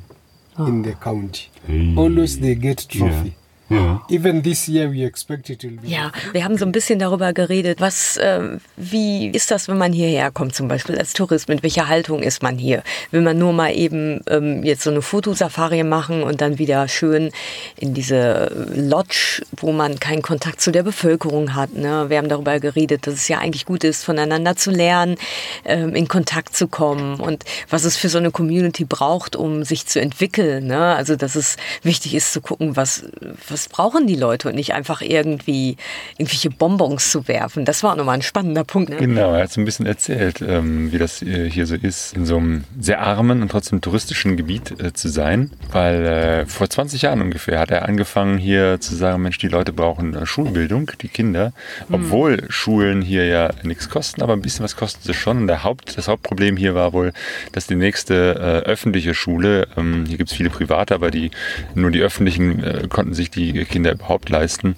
[0.57, 0.67] oh.
[0.67, 1.49] in the county.
[1.67, 1.93] Hey.
[1.97, 3.27] Always they get trophy.
[3.27, 3.42] Yeah.
[3.75, 4.01] Ja.
[4.09, 5.87] Even this year we expect it will be.
[5.87, 9.93] Ja, wir haben so ein bisschen darüber geredet, was, äh, wie ist das, wenn man
[9.93, 12.83] hierher kommt, zum Beispiel als Tourist, mit welcher Haltung ist man hier?
[13.11, 17.31] Will man nur mal eben ähm, jetzt so eine Fotosafari machen und dann wieder schön
[17.77, 21.73] in diese Lodge, wo man keinen Kontakt zu der Bevölkerung hat.
[21.73, 22.05] Ne?
[22.09, 25.15] Wir haben darüber geredet, dass es ja eigentlich gut ist, voneinander zu lernen,
[25.65, 29.85] ähm, in Kontakt zu kommen und was es für so eine Community braucht, um sich
[29.87, 30.67] zu entwickeln.
[30.67, 30.95] Ne?
[30.95, 33.05] Also, dass es wichtig ist zu gucken, was,
[33.47, 35.77] was was brauchen die Leute und nicht einfach irgendwie
[36.17, 37.65] irgendwelche Bonbons zu werfen.
[37.65, 38.89] Das war nochmal ein spannender Punkt.
[38.89, 38.97] Ne?
[38.97, 42.25] Genau, er hat so ein bisschen erzählt, ähm, wie das äh, hier so ist, in
[42.25, 45.51] so einem sehr armen und trotzdem touristischen Gebiet äh, zu sein.
[45.71, 49.71] Weil äh, vor 20 Jahren ungefähr hat er angefangen hier zu sagen, Mensch, die Leute
[49.71, 51.53] brauchen Schulbildung, die Kinder.
[51.87, 51.95] Hm.
[51.95, 52.45] Obwohl hm.
[52.49, 55.37] Schulen hier ja nichts kosten, aber ein bisschen was kosten sie schon.
[55.37, 57.13] Und der Haupt, das Hauptproblem hier war wohl,
[57.53, 58.33] dass die nächste
[58.65, 61.31] öffentliche Schule, ähm, hier gibt es viele private, aber die
[61.75, 64.75] nur die öffentlichen konnten sich die die Kinder überhaupt leisten,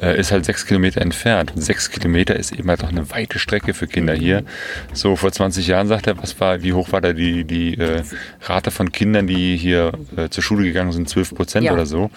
[0.00, 1.52] äh, ist halt sechs Kilometer entfernt.
[1.54, 4.44] Und sechs Kilometer ist eben halt doch eine weite Strecke für Kinder hier.
[4.92, 8.02] So vor 20 Jahren sagt er, was war, wie hoch war da die, die äh,
[8.42, 11.08] Rate von Kindern, die hier äh, zur Schule gegangen sind?
[11.08, 11.72] 12 Prozent ja.
[11.72, 12.10] oder so.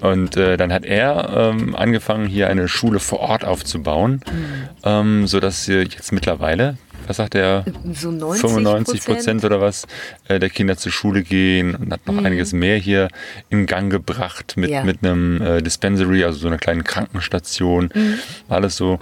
[0.00, 4.68] Und äh, dann hat er ähm, angefangen, hier eine Schule vor Ort aufzubauen, mhm.
[4.84, 9.86] ähm, sodass jetzt mittlerweile was sagt er, so 90 95 Prozent oder was
[10.28, 12.26] äh, der Kinder zur Schule gehen und hat noch mhm.
[12.26, 13.08] einiges mehr hier
[13.50, 14.84] in Gang gebracht mit, ja.
[14.84, 17.90] mit einem äh, Dispensary, also so einer kleinen Krankenstation.
[17.94, 18.18] Mhm.
[18.48, 18.98] Alles so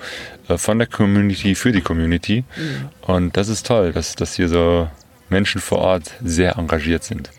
[0.49, 2.45] äh, von der Community für die Community.
[2.57, 2.89] Mhm.
[3.03, 4.89] Und das ist toll, dass, dass hier so
[5.29, 7.31] Menschen vor Ort sehr engagiert sind.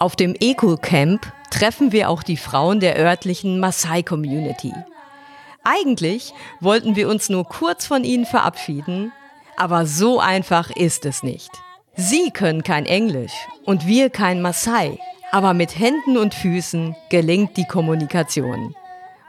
[0.00, 4.72] Auf dem Eco-Camp treffen wir auch die Frauen der örtlichen Maasai-Community.
[5.64, 9.12] Eigentlich wollten wir uns nur kurz von ihnen verabschieden,
[9.56, 11.50] aber so einfach ist es nicht.
[11.94, 14.98] Sie können kein Englisch und wir kein Maasai,
[15.30, 18.74] aber mit Händen und Füßen gelingt die Kommunikation.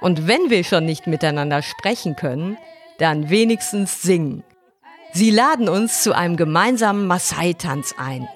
[0.02, 2.58] Und wenn wir schon nicht miteinander sprechen können,
[2.98, 4.44] dann wenigstens singen.
[5.12, 8.28] Sie laden uns zu einem gemeinsamen Maasai-Tanz ein.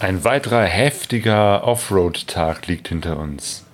[0.00, 3.64] Ein weiterer heftiger Offroad-Tag liegt hinter uns.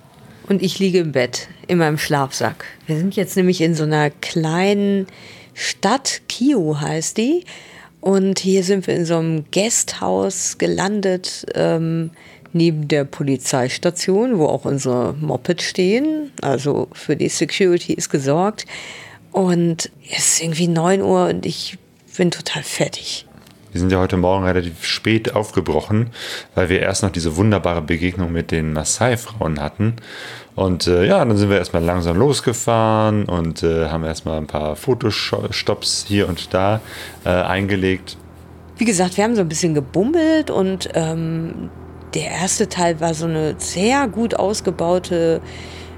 [0.47, 2.65] Und ich liege im Bett, in meinem Schlafsack.
[2.87, 5.07] Wir sind jetzt nämlich in so einer kleinen
[5.53, 7.45] Stadt, Kio heißt die.
[8.01, 12.11] Und hier sind wir in so einem Gasthaus gelandet, ähm,
[12.55, 16.31] neben der Polizeistation, wo auch unsere Moped stehen.
[16.41, 18.65] Also für die Security ist gesorgt.
[19.31, 21.77] Und es ist irgendwie 9 Uhr und ich
[22.17, 23.27] bin total fertig.
[23.73, 26.11] Wir sind ja heute Morgen relativ spät aufgebrochen,
[26.55, 29.97] weil wir erst noch diese wunderbare Begegnung mit den Maasai-Frauen hatten.
[30.55, 34.77] Und äh, ja, dann sind wir erstmal langsam losgefahren und äh, haben erstmal ein paar
[34.77, 36.79] Fotostops hier und da
[37.25, 38.15] äh, eingelegt.
[38.77, 41.69] Wie gesagt, wir haben so ein bisschen gebummelt und ähm,
[42.15, 45.41] der erste Teil war so eine sehr gut ausgebaute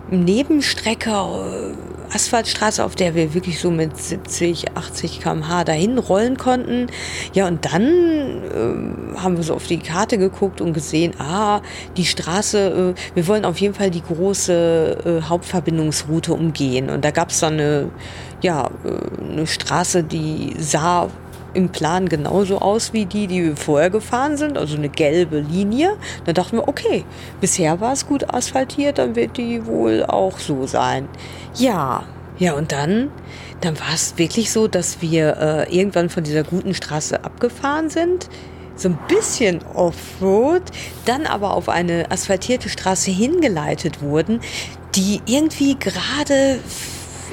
[0.09, 6.87] Nebenstrecke, äh, Asphaltstraße, auf der wir wirklich so mit 70, 80 km/h dahin rollen konnten.
[7.33, 11.61] Ja, und dann äh, haben wir so auf die Karte geguckt und gesehen, ah,
[11.97, 16.89] die Straße, äh, wir wollen auf jeden Fall die große äh, Hauptverbindungsroute umgehen.
[16.89, 17.89] Und da gab es dann eine,
[18.41, 21.09] ja, äh, eine Straße, die sah
[21.57, 25.97] im Plan genauso aus wie die, die wir vorher gefahren sind, also eine gelbe Linie.
[26.25, 27.03] Dann dachten wir, okay,
[27.41, 31.09] bisher war es gut asphaltiert, dann wird die wohl auch so sein.
[31.55, 32.03] Ja,
[32.37, 33.09] ja, und dann,
[33.61, 38.29] dann war es wirklich so, dass wir äh, irgendwann von dieser guten Straße abgefahren sind
[38.75, 40.61] so ein bisschen Offroad,
[41.05, 44.39] dann aber auf eine asphaltierte Straße hingeleitet wurden,
[44.93, 46.59] die irgendwie gerade,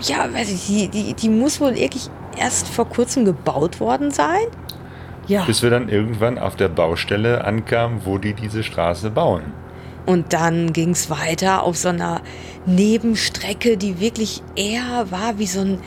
[0.01, 4.47] ja, weiß ich, die, die, die muss wohl wirklich erst vor kurzem gebaut worden sein.
[5.27, 5.45] Ja.
[5.45, 9.53] Bis wir dann irgendwann auf der Baustelle ankamen, wo die diese Straße bauen.
[10.07, 12.21] Und dann ging es weiter auf so einer
[12.67, 15.79] Nebenstrecke, die wirklich eher war wie so ein,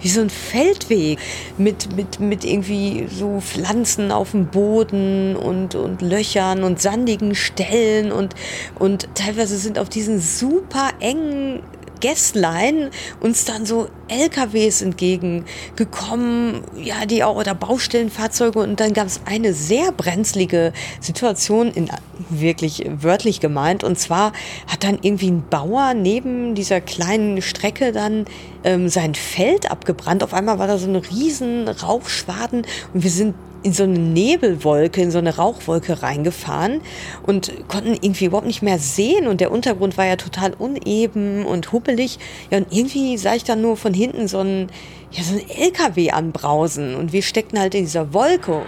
[0.00, 1.18] wie so ein Feldweg
[1.58, 8.12] mit, mit, mit irgendwie so Pflanzen auf dem Boden und, und Löchern und sandigen Stellen
[8.12, 8.34] und,
[8.78, 11.60] und teilweise sind auf diesen super engen
[12.04, 12.90] Gästlein
[13.20, 18.58] uns dann so LKWs entgegengekommen, ja, die auch, oder Baustellenfahrzeuge.
[18.58, 21.88] Und dann gab es eine sehr brenzlige Situation, in,
[22.28, 23.84] wirklich wörtlich gemeint.
[23.84, 24.34] Und zwar
[24.66, 28.26] hat dann irgendwie ein Bauer neben dieser kleinen Strecke dann
[28.64, 30.22] ähm, sein Feld abgebrannt.
[30.22, 35.00] Auf einmal war da so eine riesen Rauchschwaden und wir sind in so eine Nebelwolke,
[35.00, 36.82] in so eine Rauchwolke reingefahren
[37.26, 41.72] und konnten irgendwie überhaupt nicht mehr sehen und der Untergrund war ja total uneben und
[41.72, 42.18] huppelig.
[42.50, 44.68] Ja, und irgendwie sah ich dann nur von hinten so ein,
[45.10, 48.62] ja, so ein LKW anbrausen und wir steckten halt in dieser Wolke.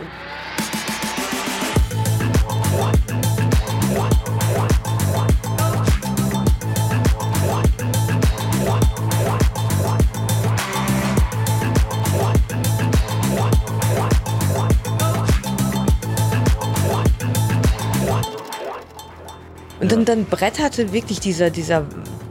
[19.97, 21.85] Und dann, bretterte wirklich dieser, dieser,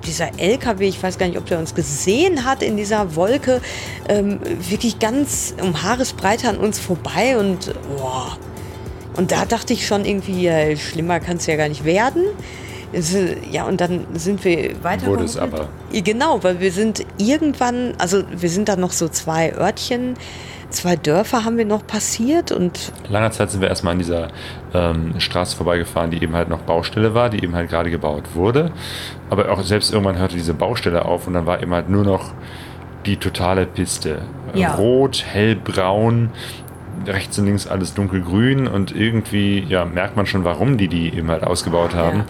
[0.06, 3.62] dieser LKW, ich weiß gar nicht, ob der uns gesehen hat in dieser Wolke,
[4.08, 4.40] ähm,
[4.70, 8.38] wirklich ganz um Haaresbreite an uns vorbei und boah.
[9.18, 12.24] Und da dachte ich schon irgendwie, ja, schlimmer kann es ja gar nicht werden.
[13.52, 15.08] Ja, und dann sind wir weiter.
[15.08, 15.68] Wurde es aber.
[15.92, 20.16] Genau, weil wir sind irgendwann, also wir sind da noch so zwei Örtchen,
[20.76, 22.92] zwei Dörfer haben wir noch passiert und.
[23.10, 24.28] Langer Zeit sind wir erstmal an dieser
[24.74, 28.72] ähm, Straße vorbeigefahren, die eben halt noch Baustelle war, die eben halt gerade gebaut wurde.
[29.30, 32.32] Aber auch selbst irgendwann hörte diese Baustelle auf und dann war eben halt nur noch
[33.06, 34.20] die totale Piste.
[34.54, 34.76] Ja.
[34.76, 36.30] Rot, hellbraun,
[37.06, 41.30] rechts und links alles dunkelgrün und irgendwie ja, merkt man schon, warum die die eben
[41.30, 42.26] halt ausgebaut haben, Ja.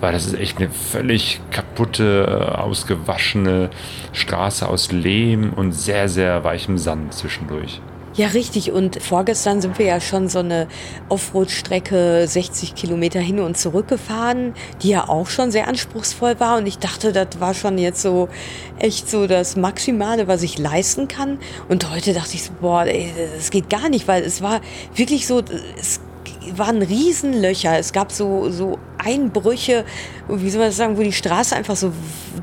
[0.00, 3.70] weil das ist echt eine völlig kaputte, äh, ausgewaschene
[4.12, 7.80] Straße aus Lehm und sehr, sehr weichem Sand zwischendurch.
[8.14, 8.72] Ja, richtig.
[8.72, 10.66] Und vorgestern sind wir ja schon so eine
[11.08, 16.58] Offroad-Strecke 60 Kilometer hin und zurück gefahren, die ja auch schon sehr anspruchsvoll war.
[16.58, 18.28] Und ich dachte, das war schon jetzt so
[18.80, 21.38] echt so das Maximale, was ich leisten kann.
[21.68, 24.60] Und heute dachte ich so, boah, ey, das geht gar nicht, weil es war
[24.96, 25.42] wirklich so,
[25.78, 26.00] es
[26.56, 27.78] waren Riesenlöcher.
[27.78, 29.84] Es gab so, so Einbrüche,
[30.28, 31.92] wie soll man das sagen, wo die Straße einfach so,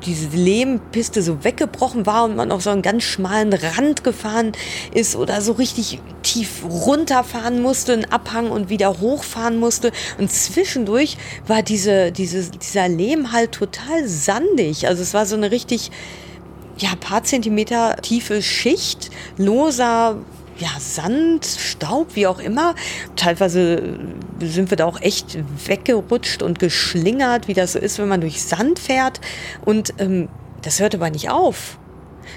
[0.06, 4.52] diese Lehmpiste so weggebrochen war und man auf so einen ganz schmalen Rand gefahren
[4.94, 9.92] ist oder so richtig tief runterfahren musste, einen Abhang und wieder hochfahren musste.
[10.18, 11.18] Und zwischendurch
[11.48, 14.88] war diese, diese, dieser Lehm halt total sandig.
[14.88, 15.92] Also es war so eine richtig,
[16.78, 20.18] ja, paar Zentimeter tiefe Schicht, loser
[20.60, 22.76] ja, Sand, Staub, wie auch immer.
[23.16, 24.00] Teilweise
[24.40, 25.38] sind wir da auch echt
[25.68, 29.22] weggerutscht und geschlingert, wie das so ist, wenn man durch Sand fährt.
[29.66, 30.30] Und ähm,
[30.62, 31.78] das hört aber nicht auf.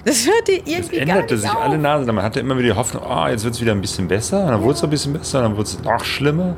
[0.05, 1.61] Das hörte irgendwie gar änderte sich auf.
[1.63, 2.11] alle Nase.
[2.13, 4.45] Man hatte immer wieder die Hoffnung, ah, jetzt wird es wieder ein bisschen besser.
[4.45, 6.57] Und dann wurde es ein bisschen besser, dann wurde es noch schlimmer.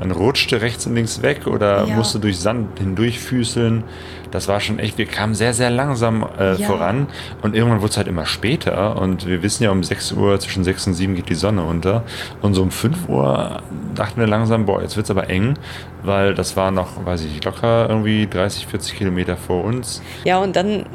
[0.00, 1.96] Man rutschte rechts und links weg oder Ja.
[1.96, 3.84] musste durch Sand hindurchfüßeln.
[4.30, 6.66] Das war schon echt, wir kamen sehr, sehr langsam äh, Ja.
[6.66, 7.06] voran.
[7.42, 8.96] Und irgendwann wurde es halt immer später.
[8.96, 12.02] Und wir wissen ja, um 6 Uhr, zwischen 6 und 7 geht die Sonne unter.
[12.40, 13.62] Und so um 5 Uhr
[13.94, 15.54] dachten wir langsam, boah, jetzt wird es aber eng,
[16.02, 20.02] weil das war noch, weiß ich, locker irgendwie 30, 40 Kilometer vor uns.
[20.24, 20.86] Ja, und dann,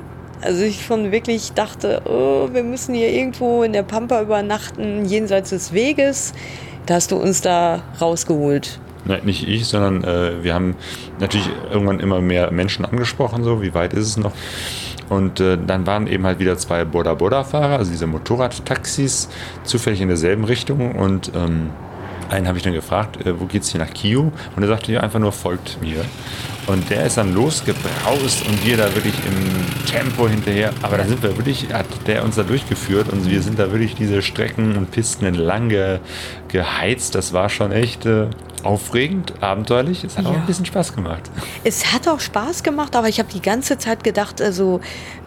[0.42, 5.50] also ich schon wirklich dachte, oh, wir müssen hier irgendwo in der Pampa übernachten, jenseits
[5.50, 6.34] des Weges.
[6.86, 8.80] Da hast du uns da rausgeholt.
[9.06, 10.76] Nein, nicht ich, sondern äh, wir haben
[11.20, 14.34] natürlich irgendwann immer mehr Menschen angesprochen, so wie weit ist es noch.
[15.10, 19.30] Und äh, dann waren eben halt wieder zwei Boda-Boda-Fahrer, also diese Motorradtaxis,
[19.64, 20.96] zufällig in derselben Richtung.
[20.96, 21.70] Und ähm,
[22.30, 24.32] einen habe ich dann gefragt, äh, wo geht's hier nach Kiu?
[24.56, 26.04] Und er sagte, ja, einfach nur folgt mir.
[26.68, 30.74] Und der ist dann losgebraust und wir da wirklich im Tempo hinterher.
[30.82, 33.96] Aber da sind wir wirklich, hat der uns da durchgeführt und wir sind da wirklich
[33.96, 36.00] diese Strecken und Pisten entlang ge,
[36.50, 37.16] geheizt.
[37.16, 38.28] Das war schon echt äh,
[38.64, 40.04] aufregend, abenteuerlich.
[40.04, 40.40] Es hat auch Ja.
[40.40, 41.24] ein bisschen Spaß gemacht.
[41.64, 44.82] Es hat auch Spaß gemacht, aber ich habe die ganze Zeit gedacht, also,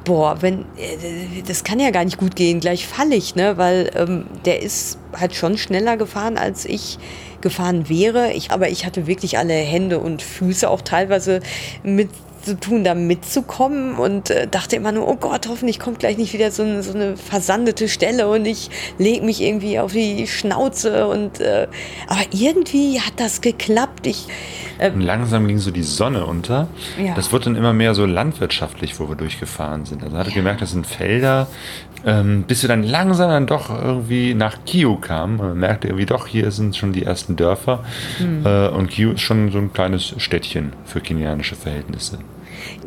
[0.04, 3.56] boah, wenn, äh, das kann ja gar nicht gut gehen, gleich falle ich, ne?
[3.56, 6.98] Weil ähm, der ist halt schon schneller gefahren, als ich
[7.42, 8.32] gefahren wäre.
[8.32, 11.40] Ich, aber ich hatte wirklich alle Hände und Füße auch teilweise
[11.82, 12.08] mit
[12.42, 16.32] zu tun, da mitzukommen und äh, dachte immer nur, oh Gott, hoffentlich kommt gleich nicht
[16.32, 21.06] wieder so, eine- so eine versandete Stelle und ich lege mich irgendwie auf die Schnauze
[21.06, 21.66] und äh,
[22.08, 24.06] aber irgendwie hat das geklappt.
[24.06, 24.26] Ich
[24.78, 26.68] Und langsam ging so die Sonne unter.
[26.98, 27.14] Ja.
[27.14, 30.02] Das wurde dann immer mehr so landwirtschaftlich, wo wir durchgefahren sind.
[30.02, 31.46] Also hatte gemerkt, das sind Felder,
[32.06, 35.40] ähm, bis wir dann langsam dann doch irgendwie nach Kiu kamen.
[35.40, 37.84] Und man merkte irgendwie doch, hier sind schon die ersten Dörfer.
[38.18, 38.44] Hm.
[38.44, 42.18] Äh, und Kiu ist schon so ein kleines Städtchen für kenianische Verhältnisse.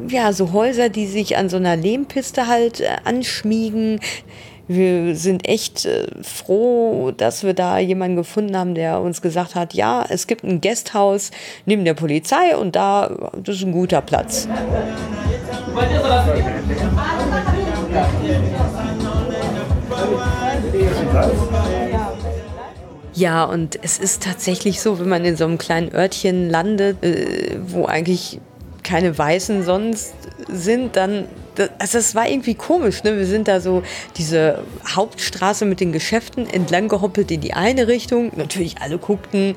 [0.07, 3.99] ja, so Häuser, die sich an so einer Lehmpiste halt äh, anschmiegen.
[4.67, 9.73] Wir sind echt äh, froh, dass wir da jemanden gefunden haben, der uns gesagt hat,
[9.73, 11.31] ja, es gibt ein Gasthaus
[11.65, 14.47] neben der Polizei und da, das ist ein guter Platz.
[17.93, 18.07] Ja,
[23.45, 27.85] und es ist tatsächlich so, wenn man in so einem kleinen Örtchen landet, äh, wo
[27.85, 28.39] eigentlich
[28.83, 30.13] keine Weißen sonst
[30.49, 31.25] sind, dann,
[31.55, 33.17] da- also es war irgendwie komisch, ne?
[33.17, 33.83] Wir sind da so
[34.17, 38.31] diese Hauptstraße mit den Geschäften entlang gehoppelt in die eine Richtung.
[38.35, 39.55] Natürlich alle guckten,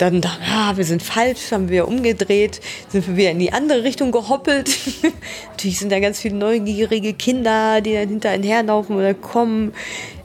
[0.00, 3.84] dann dachten, ah, wir sind falsch, haben wir umgedreht, sind wir wieder in die andere
[3.84, 4.70] Richtung gehoppelt.
[5.50, 9.72] Natürlich sind da ganz viele neugierige Kinder, die dann hinter einen herlaufen oder kommen,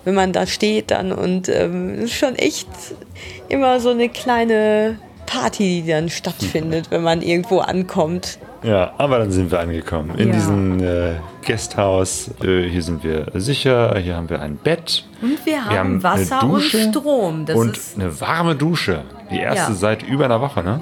[0.05, 1.11] wenn man da steht dann.
[1.11, 2.67] Und ähm, es ist schon echt
[3.49, 8.39] immer so eine kleine Party, die dann stattfindet, wenn man irgendwo ankommt.
[8.63, 10.33] Ja, aber dann sind wir angekommen in Ja.
[10.33, 11.13] diesem äh,
[11.45, 12.31] Gasthaus.
[12.43, 15.05] Äh, hier sind wir sicher, hier haben wir ein Bett.
[15.21, 17.45] Und wir Wir haben Wasser eine Dusche und Strom.
[17.45, 19.03] Das und ist eine warme Dusche.
[19.31, 19.77] Die erste Ja.
[19.77, 20.79] seit über einer Woche, ne?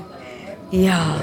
[0.72, 1.18] ja.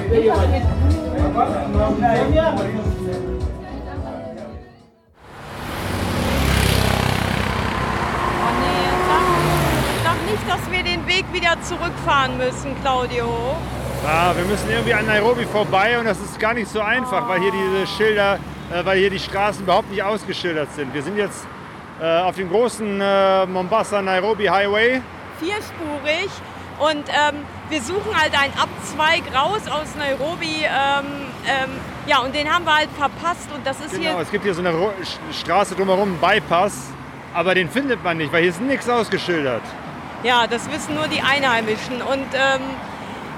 [10.31, 13.57] nicht, dass wir den Weg wieder zurückfahren müssen, Claudio.
[14.05, 17.41] Ja, wir müssen irgendwie an Nairobi vorbei und das ist gar nicht so einfach, weil
[17.41, 18.39] hier diese Schilder,
[18.73, 20.95] äh, weil hier die Straßen überhaupt nicht ausgeschildert sind.
[20.95, 21.47] Wir sind jetzt
[22.01, 25.03] äh, auf dem großen äh, Mombasa-Nairobi Highway.
[25.39, 26.31] Vierspurig
[26.81, 27.37] und ähm,
[27.68, 30.64] wir suchen halt einen Abzweig raus aus Nairobi.
[30.64, 31.07] Ähm,
[31.47, 31.70] ähm,
[32.07, 34.18] ja, und den haben wir halt verpasst und das ist genau, hier...
[34.18, 34.91] es gibt hier so eine Ro
[35.33, 36.89] Straße drumherum, einen Bypass,
[37.35, 39.62] aber den findet man nicht, weil hier ist nichts ausgeschildert.
[40.22, 42.03] Ja, das wissen nur die Einheimischen.
[42.03, 42.62] Und ähm,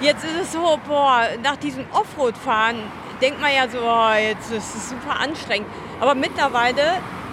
[0.01, 2.77] jetzt ist es so, boah, nach diesem Offroad-Fahren
[3.21, 5.69] denkt man ja so, oh, jetzt ist es super anstrengend.
[6.01, 6.83] Aber mittlerweile,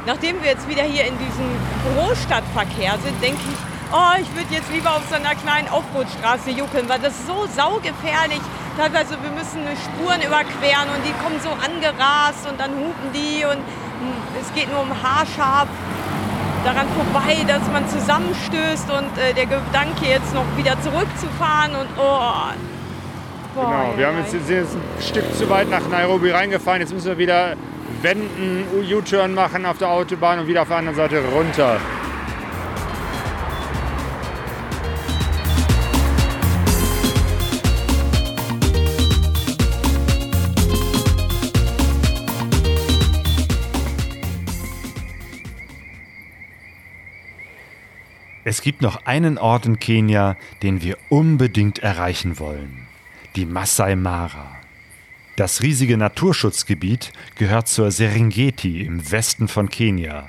[0.06, 1.50] nachdem wir jetzt wieder hier in diesem
[1.96, 6.88] Großstadtverkehr sind, denke ich, oh, ich würde jetzt lieber auf so einer kleinen Offroad-Straße juckeln,
[6.88, 8.42] weil das ist so saugefährlich.
[8.78, 13.60] Teilweise, wir müssen Spuren überqueren und die kommen so angerast und dann hupen die und
[13.60, 15.68] hm, es geht nur um haarscharf
[16.64, 22.54] daran vorbei, dass man zusammenstößt und äh, der Gedanke jetzt noch wieder zurückzufahren und oh.
[23.56, 26.82] Boah, genau, wir haben jetzt, sind jetzt ein Stück zu weit nach Nairobi reingefahren.
[26.82, 27.56] Jetzt müssen wir wieder
[28.02, 31.78] wenden, U-Turn machen auf der Autobahn und wieder auf der anderen Seite runter.
[48.50, 52.88] Es gibt noch einen Ort in Kenia, den wir unbedingt erreichen wollen.
[53.36, 54.58] Die Masai Mara.
[55.36, 60.28] Das riesige Naturschutzgebiet gehört zur Serengeti im Westen von Kenia.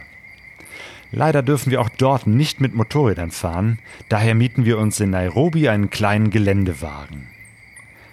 [1.10, 3.78] Leider dürfen wir auch dort nicht mit Motorrädern fahren,
[4.10, 7.26] daher mieten wir uns in Nairobi einen kleinen Geländewagen.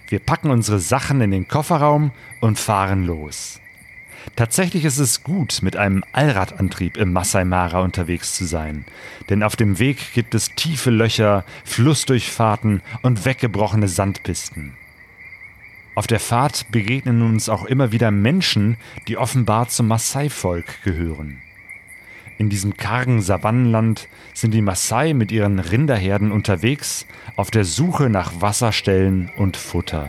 [0.08, 3.60] Wir packen unsere Sachen in den Kofferraum und fahren los.
[4.36, 8.84] Tatsächlich ist es gut, mit einem Allradantrieb im Masai Mara unterwegs zu sein,
[9.28, 14.76] denn auf dem Weg gibt es tiefe Löcher, Flussdurchfahrten und weggebrochene Sandpisten.
[15.94, 18.76] Auf der Fahrt begegnen uns auch immer wieder Menschen,
[19.08, 21.42] die offenbar zum Maasai-Volk gehören.
[22.38, 27.04] In diesem kargen Savannenland sind die Maasai mit ihren Rinderherden unterwegs
[27.34, 30.08] auf der Suche nach Wasserstellen und Futter.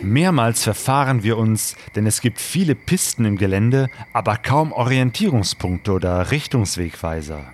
[0.00, 6.30] Mehrmals verfahren wir uns, denn es gibt viele Pisten im Gelände, aber kaum Orientierungspunkte oder
[6.30, 7.52] Richtungswegweiser.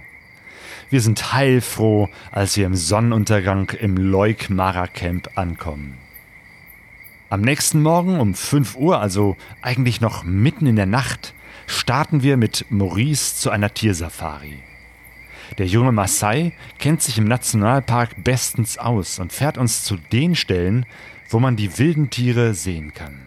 [0.91, 5.99] Wir sind heilfroh, als wir im Sonnenuntergang im Leuk Mara Camp ankommen.
[7.31, 11.35] Am nächsten Morgen um 5 Uhr, also eigentlich noch mitten in der Nacht,
[11.67, 14.63] starten wir mit Maurice zu einer Tiersafari.
[15.59, 20.87] Der junge Maasai kennt sich im Nationalpark bestens aus und fährt uns zu den Stellen,
[21.35, 23.21] wo man die wilden Tiere sehen kann.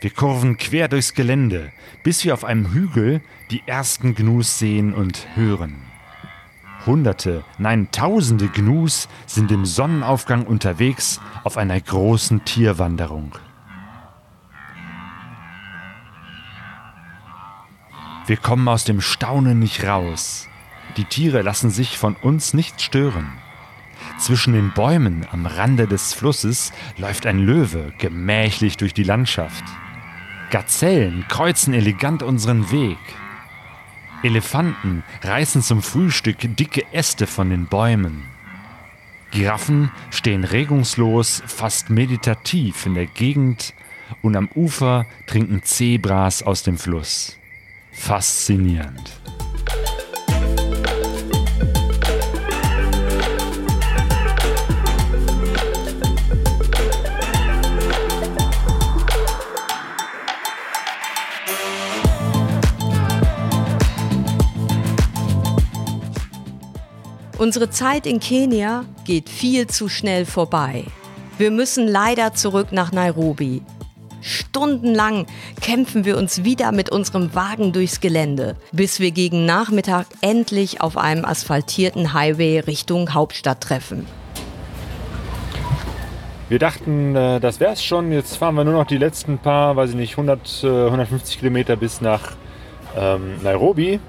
[0.00, 1.72] Wir kurven quer durchs Gelände,
[2.04, 5.82] bis wir auf einem Hügel die ersten Gnus sehen und hören.
[6.86, 13.32] Hunderte, nein Tausende Gnus sind im Sonnenaufgang unterwegs auf einer großen Tierwanderung.
[18.26, 20.46] Wir kommen aus dem Staunen nicht raus.
[20.96, 23.32] Die Tiere lassen sich von uns nicht stören.
[24.18, 29.64] Zwischen den Bäumen am Rande des Flusses läuft ein Löwe gemächlich durch die Landschaft.
[30.50, 32.98] Gazellen kreuzen elegant unseren Weg.
[34.24, 38.24] Elefanten reißen zum Frühstück dicke Äste von den Bäumen.
[39.30, 43.72] Giraffen stehen regungslos, fast meditativ in der Gegend
[44.22, 47.38] und am Ufer trinken Zebras aus dem Fluss.
[47.92, 49.20] Faszinierend.
[67.38, 70.82] Unsere Zeit in Kenia geht viel zu schnell vorbei.
[71.38, 73.62] Wir müssen leider zurück nach Nairobi.
[74.20, 75.24] Stundenlang
[75.60, 80.96] kämpfen wir uns wieder mit unserem Wagen durchs Gelände, bis wir gegen Nachmittag endlich auf
[80.96, 84.04] einem asphaltierten Highway Richtung Hauptstadt treffen.
[86.48, 88.10] Wir dachten, äh, das wär's schon.
[88.10, 92.00] Jetzt fahren wir nur noch die letzten paar, weiß ich nicht, 100, 150 Kilometer bis
[92.00, 92.32] nach
[92.96, 94.00] ähm, Nairobi.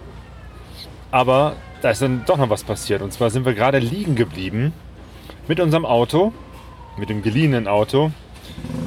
[1.12, 3.02] Aber da ist dann doch noch was passiert.
[3.02, 4.74] Und zwar sind wir gerade liegen geblieben
[5.48, 6.34] mit unserem Auto,
[6.98, 8.12] mit dem geliehenen Auto.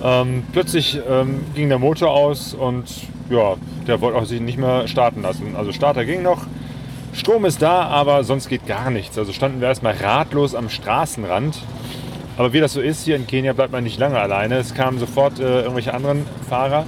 [0.03, 2.85] Ähm, plötzlich ähm, ging der Motor aus und
[3.31, 3.55] ja,
[3.87, 5.57] der wollte auch sich nicht mehr starten lassen.
[5.57, 6.47] Also Starter ging noch,
[7.15, 9.19] Strom ist da, aber sonst geht gar nichts.
[9.19, 11.59] Also standen wir erstmal ratlos am Straßenrand.
[12.37, 14.57] Aber wie das so ist, hier in Kenia bleibt man nicht lange alleine.
[14.57, 16.87] Es kamen sofort äh, irgendwelche anderen Fahrer.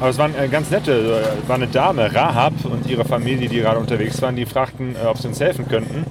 [0.00, 3.58] Aber es waren äh, ganz nette, äh, war eine Dame, Rahab und ihre Familie, die
[3.58, 6.06] gerade unterwegs waren, die fragten, äh, ob sie uns helfen könnten.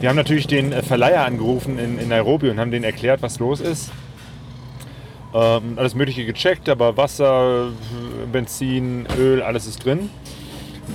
[0.00, 3.60] Wir haben natürlich den Verleiher angerufen in, in, Nairobi und haben denen erklärt, was los
[3.60, 3.92] ist.
[5.32, 7.68] Ähm, alles Mögliche gecheckt, aber Wasser,
[8.30, 10.10] Benzin, Öl, alles ist drin.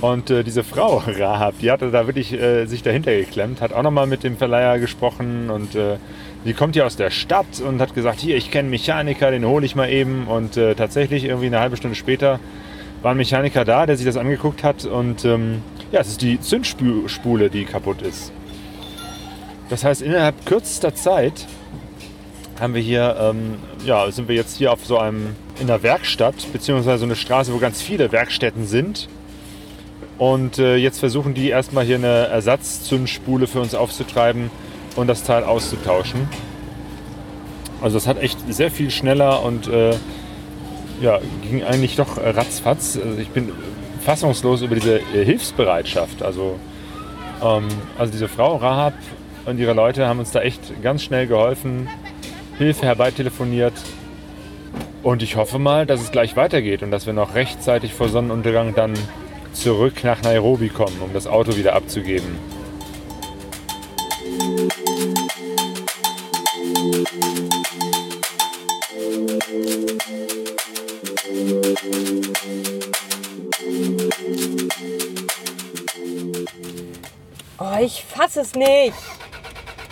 [0.02, 3.82] Und äh, diese Frau, Rahab, die hatte da wirklich äh, sich dahinter geklemmt, hat auch
[3.82, 5.96] nochmal mit dem Verleiher gesprochen und äh,
[6.44, 9.64] die kommt ja aus der Stadt und hat gesagt, hier, ich kenne Mechaniker, den hole
[9.64, 10.26] ich mal eben.
[10.26, 12.40] Und äh, tatsächlich irgendwie eine halbe Stunde später
[13.02, 16.40] war ein Mechaniker da, der sich das angeguckt hat und ähm, ja, es ist die
[16.40, 18.32] Zündspule, die kaputt ist.
[19.68, 21.46] Das heißt, innerhalb kürzester Zeit
[22.60, 26.34] haben wir hier, ähm, ja, sind wir jetzt hier auf so einem, in der Werkstatt,
[26.52, 29.08] beziehungsweise so eine Straße, wo ganz viele Werkstätten sind.
[30.18, 34.50] Und äh, jetzt versuchen die erstmal hier eine Ersatzzündspule für uns aufzutreiben
[34.96, 36.28] und das Teil auszutauschen.
[37.80, 39.94] Also das hat echt sehr viel schneller und äh,
[41.00, 42.98] ja, ging eigentlich doch ratzfatz.
[43.02, 43.50] Also ich bin
[44.02, 46.22] fassungslos über diese äh, Hilfsbereitschaft.
[46.22, 46.58] Also,
[47.42, 47.68] ähm,
[47.98, 48.94] also diese Frau Rahab
[49.46, 51.88] und ihre Leute haben uns da echt ganz schnell geholfen,
[52.58, 53.74] Hilfe herbeitelefoniert.
[55.02, 58.74] Und ich hoffe mal, dass es gleich weitergeht und dass wir noch rechtzeitig vor Sonnenuntergang
[58.74, 58.94] dann
[59.52, 62.38] zurück nach Nairobi kommen, um das Auto wieder abzugeben.
[77.62, 78.94] Oh, ich fasse es nicht.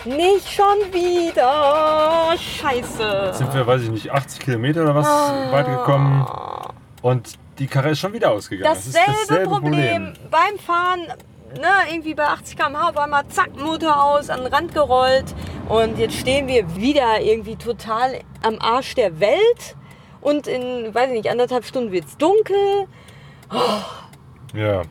[0.03, 2.35] Nicht schon wieder.
[2.37, 3.23] Scheiße.
[3.27, 5.51] Jetzt sind wir, weiß ich nicht, 80 Kilometer oder was ah.
[5.51, 6.27] weit gekommen.
[7.01, 8.75] Und die Karre ist schon wieder ausgegangen.
[8.75, 9.71] Dasselbe, das dasselbe Problem.
[9.71, 10.13] Problem.
[10.29, 11.07] beim Fahren.
[11.53, 15.35] Ne, irgendwie bei 80 km/h auf einmal zack, Motor aus, an den Rand gerollt.
[15.67, 19.75] Und jetzt stehen wir wieder irgendwie total am Arsch der Welt.
[20.21, 22.87] Und in, weiß ich nicht, anderthalb Stunden wird es dunkel.
[23.53, 24.00] Oh.
[24.53, 24.81] Ja,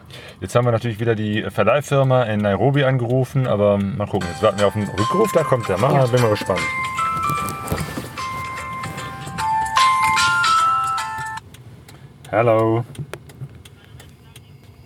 [0.40, 4.58] jetzt haben wir natürlich wieder die Verleihfirma in Nairobi angerufen, aber mal gucken, jetzt warten
[4.58, 5.76] wir auf den Rückruf, da kommt der.
[5.76, 6.06] Mal, ja.
[6.06, 6.60] bin mal gespannt.
[12.32, 12.84] Hallo.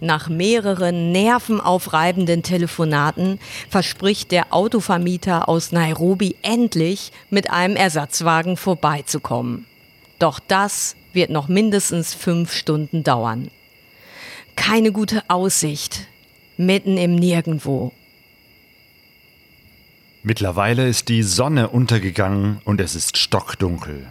[0.00, 3.38] Nach mehreren nervenaufreibenden Telefonaten
[3.70, 9.66] verspricht der Autovermieter aus Nairobi endlich mit einem Ersatzwagen vorbeizukommen.
[10.18, 13.50] Doch das wird noch mindestens fünf Stunden dauern
[14.56, 16.06] keine gute Aussicht,
[16.56, 17.92] mitten im Nirgendwo.
[20.22, 24.10] Mittlerweile ist die Sonne untergegangen und es ist stockdunkel.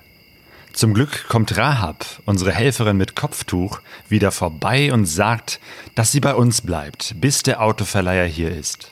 [0.72, 3.80] Zum Glück kommt Rahab, unsere Helferin mit Kopftuch,
[4.10, 5.60] wieder vorbei und sagt,
[5.96, 8.92] dass sie bei uns bleibt, bis der Autoverleiher hier ist.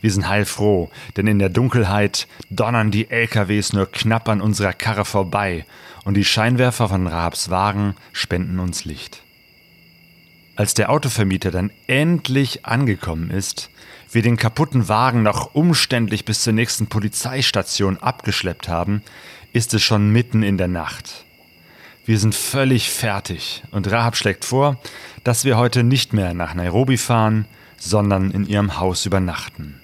[0.00, 5.06] Wir sind heilfroh, denn in der Dunkelheit donnern die LKWs nur knapp an unserer Karre
[5.06, 5.64] vorbei
[6.04, 9.23] und die Scheinwerfer von Rahabs Wagen spenden uns Licht.
[10.56, 13.70] Als der Autovermieter dann endlich angekommen ist,
[14.12, 19.02] wir den kaputten Wagen noch umständlich bis zur nächsten Polizeistation abgeschleppt haben,
[19.52, 21.24] ist es schon mitten in der Nacht.
[22.06, 24.78] Wir sind völlig fertig und Rahab schlägt vor,
[25.24, 27.46] dass wir heute nicht mehr nach Nairobi fahren,
[27.76, 29.80] sondern in ihrem Haus übernachten.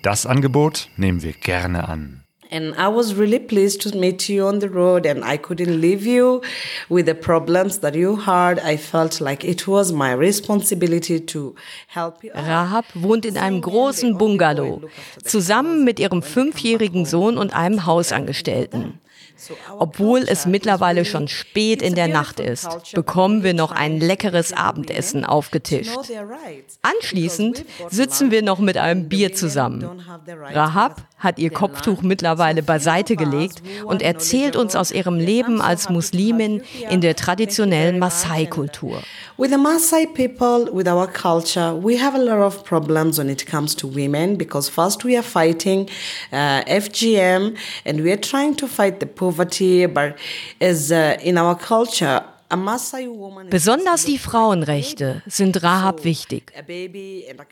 [0.00, 2.22] Das Angebot nehmen wir gerne an.
[2.52, 6.04] And I was really pleased to meet you on the road, and I couldn't leave
[6.04, 6.42] you
[6.88, 8.58] with the problems that you had.
[8.58, 11.54] I felt like it was my responsibility to
[11.86, 12.32] help you.
[12.34, 14.82] Rahab wohnt in einem großen Bungalow,
[15.22, 19.00] zusammen mit ihrem fünfjährigen Sohn und einem Hausangestellten.
[19.78, 25.24] Obwohl es mittlerweile schon spät in der Nacht ist, bekommen wir noch ein leckeres Abendessen
[25.24, 25.96] aufgetischt.
[26.82, 30.02] Anschließend sitzen wir noch mit einem Bier zusammen.
[30.52, 36.62] Rahab hat ihr Kopftuch mittlerweile beiseite gelegt und erzählt uns aus ihrem Leben als Muslimin
[36.90, 39.02] in der traditionellen Maasai-Kultur.
[39.36, 43.46] With the Maasai people, with our culture, we have a lot of problems when it
[43.46, 45.88] comes to women because first we are fighting
[46.30, 47.56] uh, FGM
[47.86, 50.14] and we are trying to fight the poverty, but
[50.60, 52.22] as uh, in our culture,
[53.48, 56.52] Besonders die Frauenrechte sind Rahab wichtig.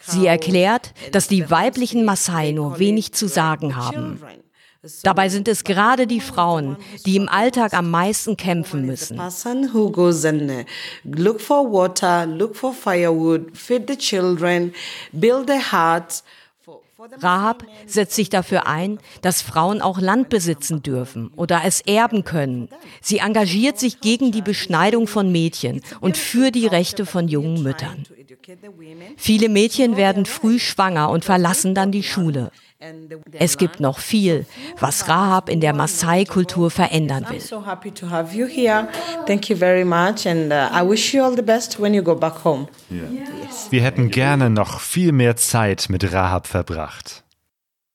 [0.00, 4.20] Sie erklärt, dass die weiblichen Maasai nur wenig zu sagen haben.
[5.02, 9.18] Dabei sind es gerade die Frauen, die im Alltag am meisten kämpfen müssen.
[17.20, 22.68] Rahab setzt sich dafür ein, dass Frauen auch Land besitzen dürfen oder es erben können.
[23.01, 28.05] Sie engagiert sich gegen die Beschneidung von Mädchen und für die Rechte von jungen Müttern.
[29.16, 32.51] Viele Mädchen werden früh schwanger und verlassen dann die Schule.
[33.32, 34.46] Es gibt noch viel,
[34.78, 37.40] was Rahab in der Maasai-Kultur verändern will.
[43.70, 47.24] Wir hätten gerne noch viel mehr Zeit mit Rahab verbracht.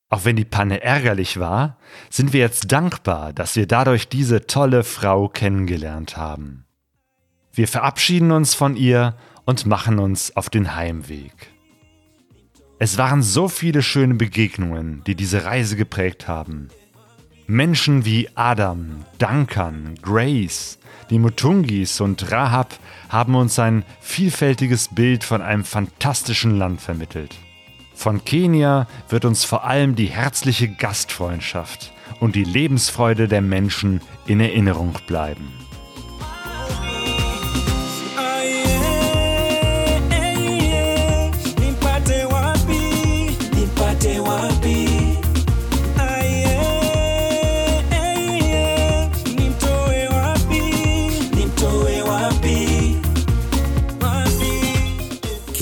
[0.10, 1.78] Auch wenn die Panne ärgerlich war,
[2.12, 6.66] sind wir jetzt dankbar, dass wir dadurch diese tolle Frau kennengelernt haben.
[7.52, 9.16] Wir verabschieden uns von ihr
[9.46, 11.34] und machen uns auf den Heimweg.
[12.78, 16.68] Es waren so viele schöne Begegnungen, die diese Reise geprägt haben.
[17.48, 20.78] Menschen wie Adam, Duncan, Grace,
[21.10, 22.76] die Mutungis und Rahab
[23.10, 27.36] haben uns ein vielfältiges Bild von einem fantastischen Land vermittelt.
[27.94, 34.40] Von Kenia wird uns vor allem die herzliche Gastfreundschaft und die Lebensfreude der Menschen in
[34.40, 35.52] Erinnerung bleiben.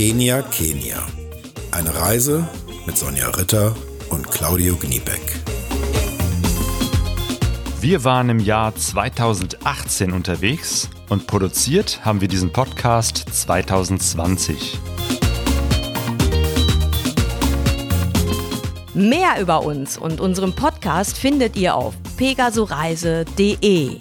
[0.01, 0.97] Kenia, Kenia.
[1.69, 2.49] Eine Reise
[2.87, 3.75] mit Sonja Ritter
[4.09, 5.21] und Claudio Gniebeck.
[7.79, 14.79] Wir waren im Jahr 2018 unterwegs und produziert haben wir diesen Podcast 2020.
[18.95, 23.99] Mehr über uns und unseren Podcast findet ihr auf pegasoreise.de.